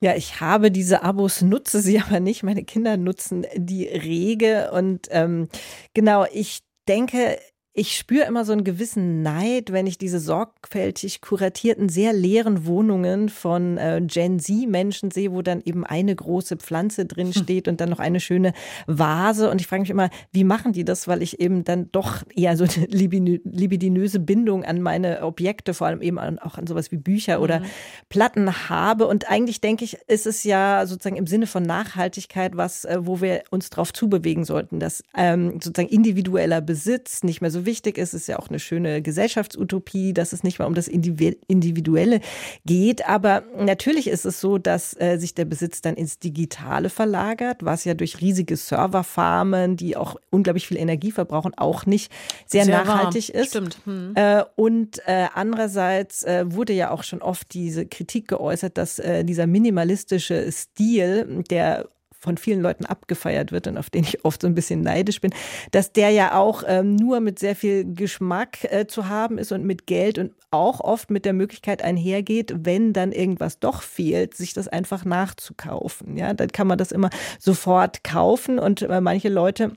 Ja, 0.00 0.14
ich 0.14 0.40
habe 0.40 0.70
diese 0.70 1.02
Abos, 1.02 1.42
nutze 1.42 1.80
sie 1.80 2.00
aber 2.06 2.20
nicht. 2.20 2.42
Meine 2.42 2.64
Kinder 2.64 2.96
nutzen 2.96 3.46
die 3.56 3.84
rege. 3.84 4.70
Und 4.72 5.08
ähm, 5.10 5.48
genau, 5.94 6.26
ich 6.32 6.60
denke, 6.88 7.38
ich 7.78 7.94
spüre 7.94 8.24
immer 8.24 8.46
so 8.46 8.52
einen 8.52 8.64
gewissen 8.64 9.20
Neid, 9.20 9.70
wenn 9.70 9.86
ich 9.86 9.98
diese 9.98 10.18
sorgfältig 10.18 11.20
kuratierten, 11.20 11.90
sehr 11.90 12.14
leeren 12.14 12.64
Wohnungen 12.64 13.28
von 13.28 13.76
äh, 13.76 14.00
Gen 14.02 14.40
Z-Menschen 14.40 15.10
sehe, 15.10 15.30
wo 15.30 15.42
dann 15.42 15.60
eben 15.62 15.84
eine 15.84 16.16
große 16.16 16.56
Pflanze 16.56 17.04
drin 17.04 17.34
hm. 17.34 17.42
steht 17.42 17.68
und 17.68 17.82
dann 17.82 17.90
noch 17.90 17.98
eine 17.98 18.18
schöne 18.18 18.54
Vase. 18.86 19.50
Und 19.50 19.60
ich 19.60 19.66
frage 19.66 19.82
mich 19.82 19.90
immer, 19.90 20.08
wie 20.32 20.42
machen 20.42 20.72
die 20.72 20.86
das? 20.86 21.06
Weil 21.06 21.20
ich 21.22 21.38
eben 21.38 21.64
dann 21.64 21.92
doch 21.92 22.22
eher 22.34 22.56
so 22.56 22.64
eine 22.64 22.86
libidinöse 22.86 24.20
Bindung 24.20 24.64
an 24.64 24.80
meine 24.80 25.22
Objekte, 25.22 25.74
vor 25.74 25.88
allem 25.88 26.00
eben 26.00 26.18
auch 26.18 26.56
an 26.56 26.66
sowas 26.66 26.90
wie 26.92 26.96
Bücher 26.96 27.42
oder 27.42 27.60
mhm. 27.60 27.64
Platten 28.08 28.70
habe. 28.70 29.06
Und 29.06 29.30
eigentlich 29.30 29.60
denke 29.60 29.84
ich, 29.84 29.98
ist 30.06 30.26
es 30.26 30.44
ja 30.44 30.86
sozusagen 30.86 31.16
im 31.16 31.26
Sinne 31.26 31.46
von 31.46 31.62
Nachhaltigkeit 31.62 32.56
was, 32.56 32.86
äh, 32.86 32.96
wo 33.02 33.20
wir 33.20 33.42
uns 33.50 33.68
drauf 33.68 33.92
zubewegen 33.92 34.46
sollten, 34.46 34.80
dass 34.80 35.02
ähm, 35.14 35.60
sozusagen 35.60 35.90
individueller 35.90 36.62
Besitz 36.62 37.22
nicht 37.22 37.42
mehr 37.42 37.50
so 37.50 37.65
wichtig 37.66 37.98
ist. 37.98 38.14
Es 38.14 38.22
ist 38.22 38.26
ja 38.28 38.38
auch 38.38 38.48
eine 38.48 38.58
schöne 38.58 39.02
Gesellschaftsutopie, 39.02 40.14
dass 40.14 40.32
es 40.32 40.42
nicht 40.42 40.58
mal 40.58 40.66
um 40.66 40.74
das 40.74 40.88
Individuelle 40.88 42.20
geht. 42.64 43.06
Aber 43.06 43.42
natürlich 43.58 44.08
ist 44.08 44.24
es 44.24 44.40
so, 44.40 44.58
dass 44.58 44.98
äh, 44.98 45.18
sich 45.18 45.34
der 45.34 45.44
Besitz 45.44 45.82
dann 45.82 45.94
ins 45.94 46.18
Digitale 46.18 46.88
verlagert, 46.88 47.64
was 47.64 47.84
ja 47.84 47.94
durch 47.94 48.20
riesige 48.20 48.56
Serverfarmen, 48.56 49.76
die 49.76 49.96
auch 49.96 50.16
unglaublich 50.30 50.66
viel 50.66 50.78
Energie 50.78 51.12
verbrauchen, 51.12 51.52
auch 51.56 51.86
nicht 51.86 52.10
sehr, 52.46 52.64
sehr 52.64 52.78
nachhaltig 52.78 53.34
warm. 53.34 53.42
ist. 53.42 53.50
Stimmt. 53.50 53.78
Hm. 53.84 54.12
Äh, 54.14 54.44
und 54.56 55.00
äh, 55.06 55.26
andererseits 55.34 56.22
äh, 56.22 56.44
wurde 56.46 56.72
ja 56.72 56.90
auch 56.90 57.02
schon 57.02 57.22
oft 57.22 57.52
diese 57.52 57.86
Kritik 57.86 58.28
geäußert, 58.28 58.78
dass 58.78 58.98
äh, 58.98 59.24
dieser 59.24 59.46
minimalistische 59.46 60.50
Stil, 60.50 61.44
der 61.50 61.88
von 62.26 62.36
vielen 62.38 62.60
Leuten 62.60 62.84
abgefeiert 62.84 63.52
wird 63.52 63.68
und 63.68 63.78
auf 63.78 63.88
den 63.88 64.02
ich 64.02 64.24
oft 64.24 64.42
so 64.42 64.48
ein 64.48 64.54
bisschen 64.54 64.80
neidisch 64.80 65.20
bin, 65.20 65.32
dass 65.70 65.92
der 65.92 66.10
ja 66.10 66.34
auch 66.34 66.64
ähm, 66.66 66.96
nur 66.96 67.20
mit 67.20 67.38
sehr 67.38 67.54
viel 67.54 67.94
Geschmack 67.94 68.64
äh, 68.64 68.88
zu 68.88 69.08
haben 69.08 69.38
ist 69.38 69.52
und 69.52 69.64
mit 69.64 69.86
Geld 69.86 70.18
und 70.18 70.32
auch 70.50 70.80
oft 70.80 71.08
mit 71.08 71.24
der 71.24 71.32
Möglichkeit 71.32 71.82
einhergeht, 71.82 72.52
wenn 72.64 72.92
dann 72.92 73.12
irgendwas 73.12 73.60
doch 73.60 73.82
fehlt, 73.82 74.34
sich 74.34 74.54
das 74.54 74.66
einfach 74.66 75.04
nachzukaufen. 75.04 76.16
Ja, 76.16 76.34
dann 76.34 76.48
kann 76.48 76.66
man 76.66 76.78
das 76.78 76.90
immer 76.90 77.10
sofort 77.38 78.02
kaufen 78.02 78.58
und 78.58 78.82
äh, 78.82 79.00
manche 79.00 79.28
Leute 79.28 79.72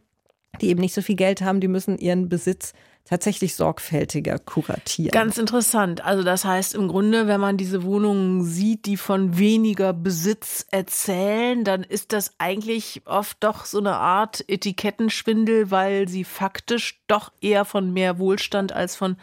die 0.62 0.69
eben 0.69 0.81
nicht 0.81 0.95
so 0.95 1.01
viel 1.01 1.15
Geld 1.15 1.41
haben, 1.41 1.62
die 1.62 1.67
müssen 1.67 1.97
ihren 1.97 2.27
Besitz 2.27 2.73
tatsächlich 3.10 3.56
sorgfältiger 3.56 4.38
kuratieren. 4.38 5.12
Ganz 5.12 5.39
interessant. 5.39 6.06
Also 6.06 6.24
das 6.24 6.45
heißt 6.45 6.76
im 6.76 6.88
Grunde, 6.88 7.26
wenn 7.26 7.41
man 7.41 7.58
diese 7.58 7.82
Wohnungen 7.82 8.43
sieht, 8.43 8.86
die 8.86 8.98
von 8.98 9.39
weniger 9.39 9.93
Besitz 9.93 10.67
erzählen, 10.69 11.63
dann 11.63 11.82
ist 11.82 12.13
das 12.13 12.36
eigentlich 12.38 13.02
oft 13.06 13.43
doch 13.43 13.65
so 13.65 13.80
eine 13.80 13.95
Art 13.95 14.43
Etikettenschwindel, 14.48 15.72
weil 15.72 16.08
sie 16.08 16.24
faktisch 16.24 17.02
doch 17.08 17.32
eher 17.41 17.65
von 17.65 17.91
mehr 17.91 18.19
Wohlstand 18.19 18.74
als 18.74 18.95
von 18.95 19.17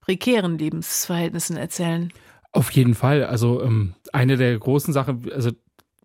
prekären 0.00 0.56
Lebensverhältnissen 0.56 1.56
erzählen. 1.56 2.12
Auf 2.52 2.70
jeden 2.70 2.94
Fall. 2.94 3.24
Also 3.24 3.60
ähm, 3.60 3.94
eine 4.12 4.36
der 4.36 4.56
großen 4.56 4.94
Sachen, 4.94 5.32
also 5.32 5.50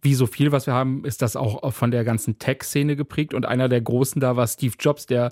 wie 0.02 0.16
so 0.16 0.26
viel, 0.26 0.52
was 0.52 0.66
wir 0.66 0.74
haben, 0.74 1.06
ist 1.06 1.22
das 1.22 1.36
auch 1.36 1.72
von 1.74 1.92
der 1.92 2.04
ganzen 2.04 2.40
Tech-Szene 2.40 2.96
geprägt. 2.96 3.34
Und 3.34 3.46
einer 3.46 3.70
der 3.70 3.82
großen 3.82 4.22
da 4.22 4.36
war 4.36 4.48
Steve 4.48 4.76
Jobs, 4.80 5.06
der 5.06 5.32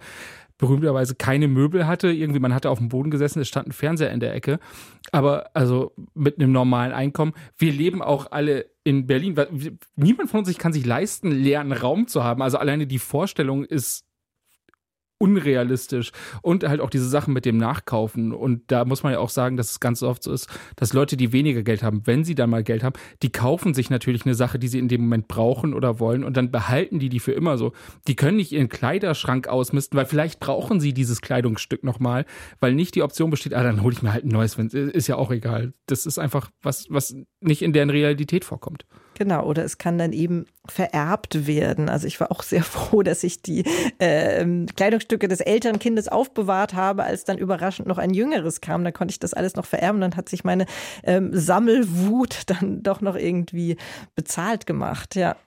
berühmterweise 0.58 1.16
keine 1.16 1.48
Möbel 1.48 1.88
hatte. 1.88 2.10
Irgendwie, 2.10 2.40
man 2.40 2.54
hatte 2.54 2.70
auf 2.70 2.80
dem 2.80 2.90
Boden 2.90 3.12
gesessen, 3.12 3.42
es 3.42 3.48
stand 3.48 3.68
ein 3.68 3.74
Fernseher 3.74 4.12
in 4.12 4.20
der 4.20 4.34
Ecke. 4.34 4.60
Aber 5.12 5.50
also 5.54 5.94
mit 6.14 6.40
einem 6.40 6.52
normalen 6.52 6.92
Einkommen. 6.92 7.34
Wir 7.58 7.72
leben 7.72 8.02
auch 8.02 8.32
alle 8.32 8.66
in 8.84 9.08
Berlin. 9.08 9.36
Niemand 9.96 10.30
von 10.30 10.40
uns 10.40 10.58
kann 10.58 10.74
sich 10.74 10.86
leisten, 10.86 11.32
leeren 11.32 11.72
Raum 11.72 12.08
zu 12.08 12.24
haben. 12.24 12.42
Also 12.42 12.58
alleine 12.58 12.88
die 12.88 13.00
Vorstellung 13.00 13.66
ist 13.66 14.06
unrealistisch 15.18 16.12
und 16.42 16.64
halt 16.64 16.82
auch 16.82 16.90
diese 16.90 17.08
Sachen 17.08 17.34
mit 17.34 17.46
dem 17.46 17.58
Nachkaufen 17.58 18.34
und 18.34 18.64
da 18.68 18.84
muss 18.84 19.04
man 19.04 19.14
ja 19.14 19.20
auch 19.20 19.30
sagen, 19.30 19.56
dass 19.56 19.72
es 19.72 19.80
ganz 19.80 20.04
oft 20.04 20.24
so 20.24 20.34
ist, 20.34 20.50
dass 20.76 20.94
Leute, 20.94 21.16
die 21.16 21.32
weniger 21.32 21.64
Geld 21.64 21.84
haben, 21.84 22.02
wenn 22.06 22.24
sie 22.26 22.36
dann 22.36 22.50
mal 22.50 22.64
Geld 22.64 22.84
haben, 22.84 22.96
die 23.22 23.32
kaufen 23.32 23.74
sich 23.74 23.90
natürlich 23.90 24.26
eine 24.26 24.36
Sache, 24.36 24.60
die 24.60 24.68
sie 24.68 24.80
in 24.80 24.90
dem 24.90 25.02
Moment 25.02 25.28
brauchen 25.28 25.74
oder 25.74 26.00
wollen 26.00 26.24
und 26.24 26.36
dann 26.36 26.52
behalten 26.52 27.00
die 27.00 27.10
die 27.10 27.20
für 27.20 27.32
immer 27.32 27.58
so. 27.58 27.72
Die 28.08 28.16
können 28.16 28.38
nicht 28.38 28.52
ihren 28.52 28.68
Kleiderschrank 28.68 29.48
ausmisten, 29.48 29.98
weil 29.98 30.06
vielleicht 30.06 30.40
brauchen 30.40 30.80
sie 30.80 30.94
dieses 30.94 31.22
Kleidungsstück 31.22 31.84
nochmal, 31.84 32.26
weil 32.60 32.74
nicht 32.74 32.96
die 32.96 33.04
Option 33.04 33.30
besteht, 33.30 33.54
ah, 33.54 33.64
dann 33.64 33.84
hole 33.84 33.94
ich 33.94 34.02
mir 34.02 34.12
halt 34.12 34.26
ein 34.26 34.30
neues, 34.30 34.58
ist 34.58 35.08
ja 35.08 35.16
auch 35.16 35.32
egal. 35.32 35.74
Das 35.86 36.06
ist 36.06 36.20
einfach 36.20 36.52
was, 36.62 36.88
was 36.90 37.16
nicht 37.40 37.62
in 37.62 37.72
deren 37.72 37.90
Realität 37.90 38.44
vorkommt. 38.44 38.86
Genau, 39.16 39.46
oder 39.46 39.64
es 39.64 39.78
kann 39.78 39.98
dann 39.98 40.12
eben 40.12 40.46
vererbt 40.68 41.48
werden. 41.48 41.88
Also 41.90 42.06
ich 42.06 42.20
war 42.20 42.32
auch 42.32 42.44
sehr 42.44 42.64
froh, 42.64 43.02
dass 43.02 43.24
ich 43.24 43.42
die 43.42 43.64
äh, 43.98 44.46
Kleidungsstücke 44.76 45.28
des 45.28 45.40
älteren 45.40 45.80
Kindes 45.80 46.10
aufbewahrt 46.10 46.74
habe, 46.74 47.04
als 47.04 47.24
dann 47.24 47.38
überraschend 47.38 47.88
noch 47.88 47.98
ein 47.98 48.14
jüngeres 48.14 48.62
kam. 48.62 48.84
Da 48.84 48.92
konnte 48.92 49.14
ich 49.14 49.20
das 49.20 49.34
alles 49.34 49.56
noch 49.56 49.66
vererben. 49.66 50.02
Dann 50.02 50.18
hat 50.18 50.30
sich 50.30 50.44
meine 50.44 50.66
ähm, 51.04 51.30
Sammelwut 51.34 52.44
dann 52.48 52.84
doch 52.84 53.02
noch 53.02 53.16
irgendwie 53.16 53.78
bezahlt 54.16 54.66
gemacht. 54.66 55.16
Ja. 55.16 55.38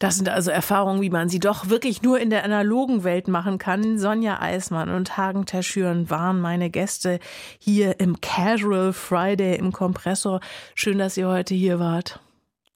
Das 0.00 0.16
sind 0.16 0.28
also 0.28 0.50
Erfahrungen, 0.50 1.00
wie 1.00 1.08
man 1.08 1.28
sie 1.30 1.38
doch 1.38 1.70
wirklich 1.70 2.02
nur 2.02 2.18
in 2.18 2.28
der 2.28 2.44
analogen 2.44 3.04
Welt 3.04 3.28
machen 3.28 3.56
kann. 3.58 3.98
Sonja 3.98 4.40
Eismann 4.40 4.90
und 4.90 5.16
Hagen 5.16 5.46
Terschüren 5.46 6.10
waren 6.10 6.40
meine 6.40 6.68
Gäste 6.68 7.20
hier 7.58 7.98
im 8.00 8.20
Casual 8.20 8.92
Friday 8.92 9.56
im 9.56 9.72
Kompressor. 9.72 10.40
Schön, 10.74 10.98
dass 10.98 11.16
ihr 11.16 11.28
heute 11.28 11.54
hier 11.54 11.78
wart. 11.78 12.20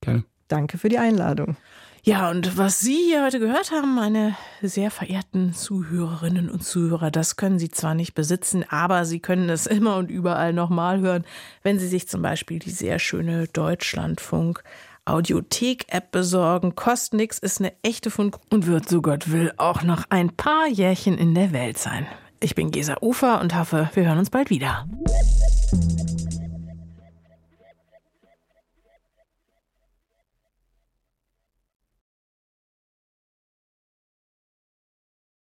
Gerne. 0.01 0.25
Danke 0.49 0.79
für 0.79 0.89
die 0.89 0.99
Einladung. 0.99 1.57
Ja, 2.03 2.31
und 2.31 2.57
was 2.57 2.81
Sie 2.81 2.97
hier 2.97 3.25
heute 3.25 3.39
gehört 3.39 3.73
haben, 3.73 3.95
meine 3.95 4.35
sehr 4.63 4.91
verehrten 4.91 5.53
Zuhörerinnen 5.53 6.49
und 6.49 6.65
Zuhörer, 6.65 7.11
das 7.11 7.37
können 7.37 7.59
Sie 7.59 7.71
zwar 7.71 7.95
nicht 7.95 8.15
besitzen, 8.15 8.65
aber 8.69 9.05
Sie 9.05 9.21
können 9.21 9.51
es 9.51 9.67
immer 9.67 9.97
und 9.97 10.11
überall 10.11 10.53
nochmal 10.55 11.01
hören, 11.01 11.25
wenn 11.63 11.79
Sie 11.79 11.89
sich 11.89 12.09
zum 12.09 12.23
Beispiel 12.23 12.59
die 12.59 12.71
sehr 12.71 12.99
schöne 12.99 13.49
Deutschlandfunk 13.49 14.65
Audiothek-App 15.05 16.11
besorgen. 16.11 16.75
Kostet 16.75 17.15
nix, 17.15 17.39
ist 17.39 17.61
eine 17.61 17.73
echte 17.83 18.11
Fund 18.11 18.39
und 18.49 18.67
wird, 18.67 18.89
so 18.89 19.03
Gott 19.03 19.31
will, 19.31 19.53
auch 19.59 19.83
noch 19.83 20.05
ein 20.09 20.31
paar 20.31 20.69
Jährchen 20.69 21.19
in 21.19 21.35
der 21.35 21.53
Welt 21.53 21.79
sein. 21.79 22.07
Ich 22.41 22.55
bin 22.55 22.71
Gesa 22.71 22.97
Ufer 23.03 23.41
und 23.41 23.55
hoffe, 23.55 23.91
wir 23.93 24.07
hören 24.07 24.19
uns 24.19 24.31
bald 24.31 24.49
wieder. 24.49 24.87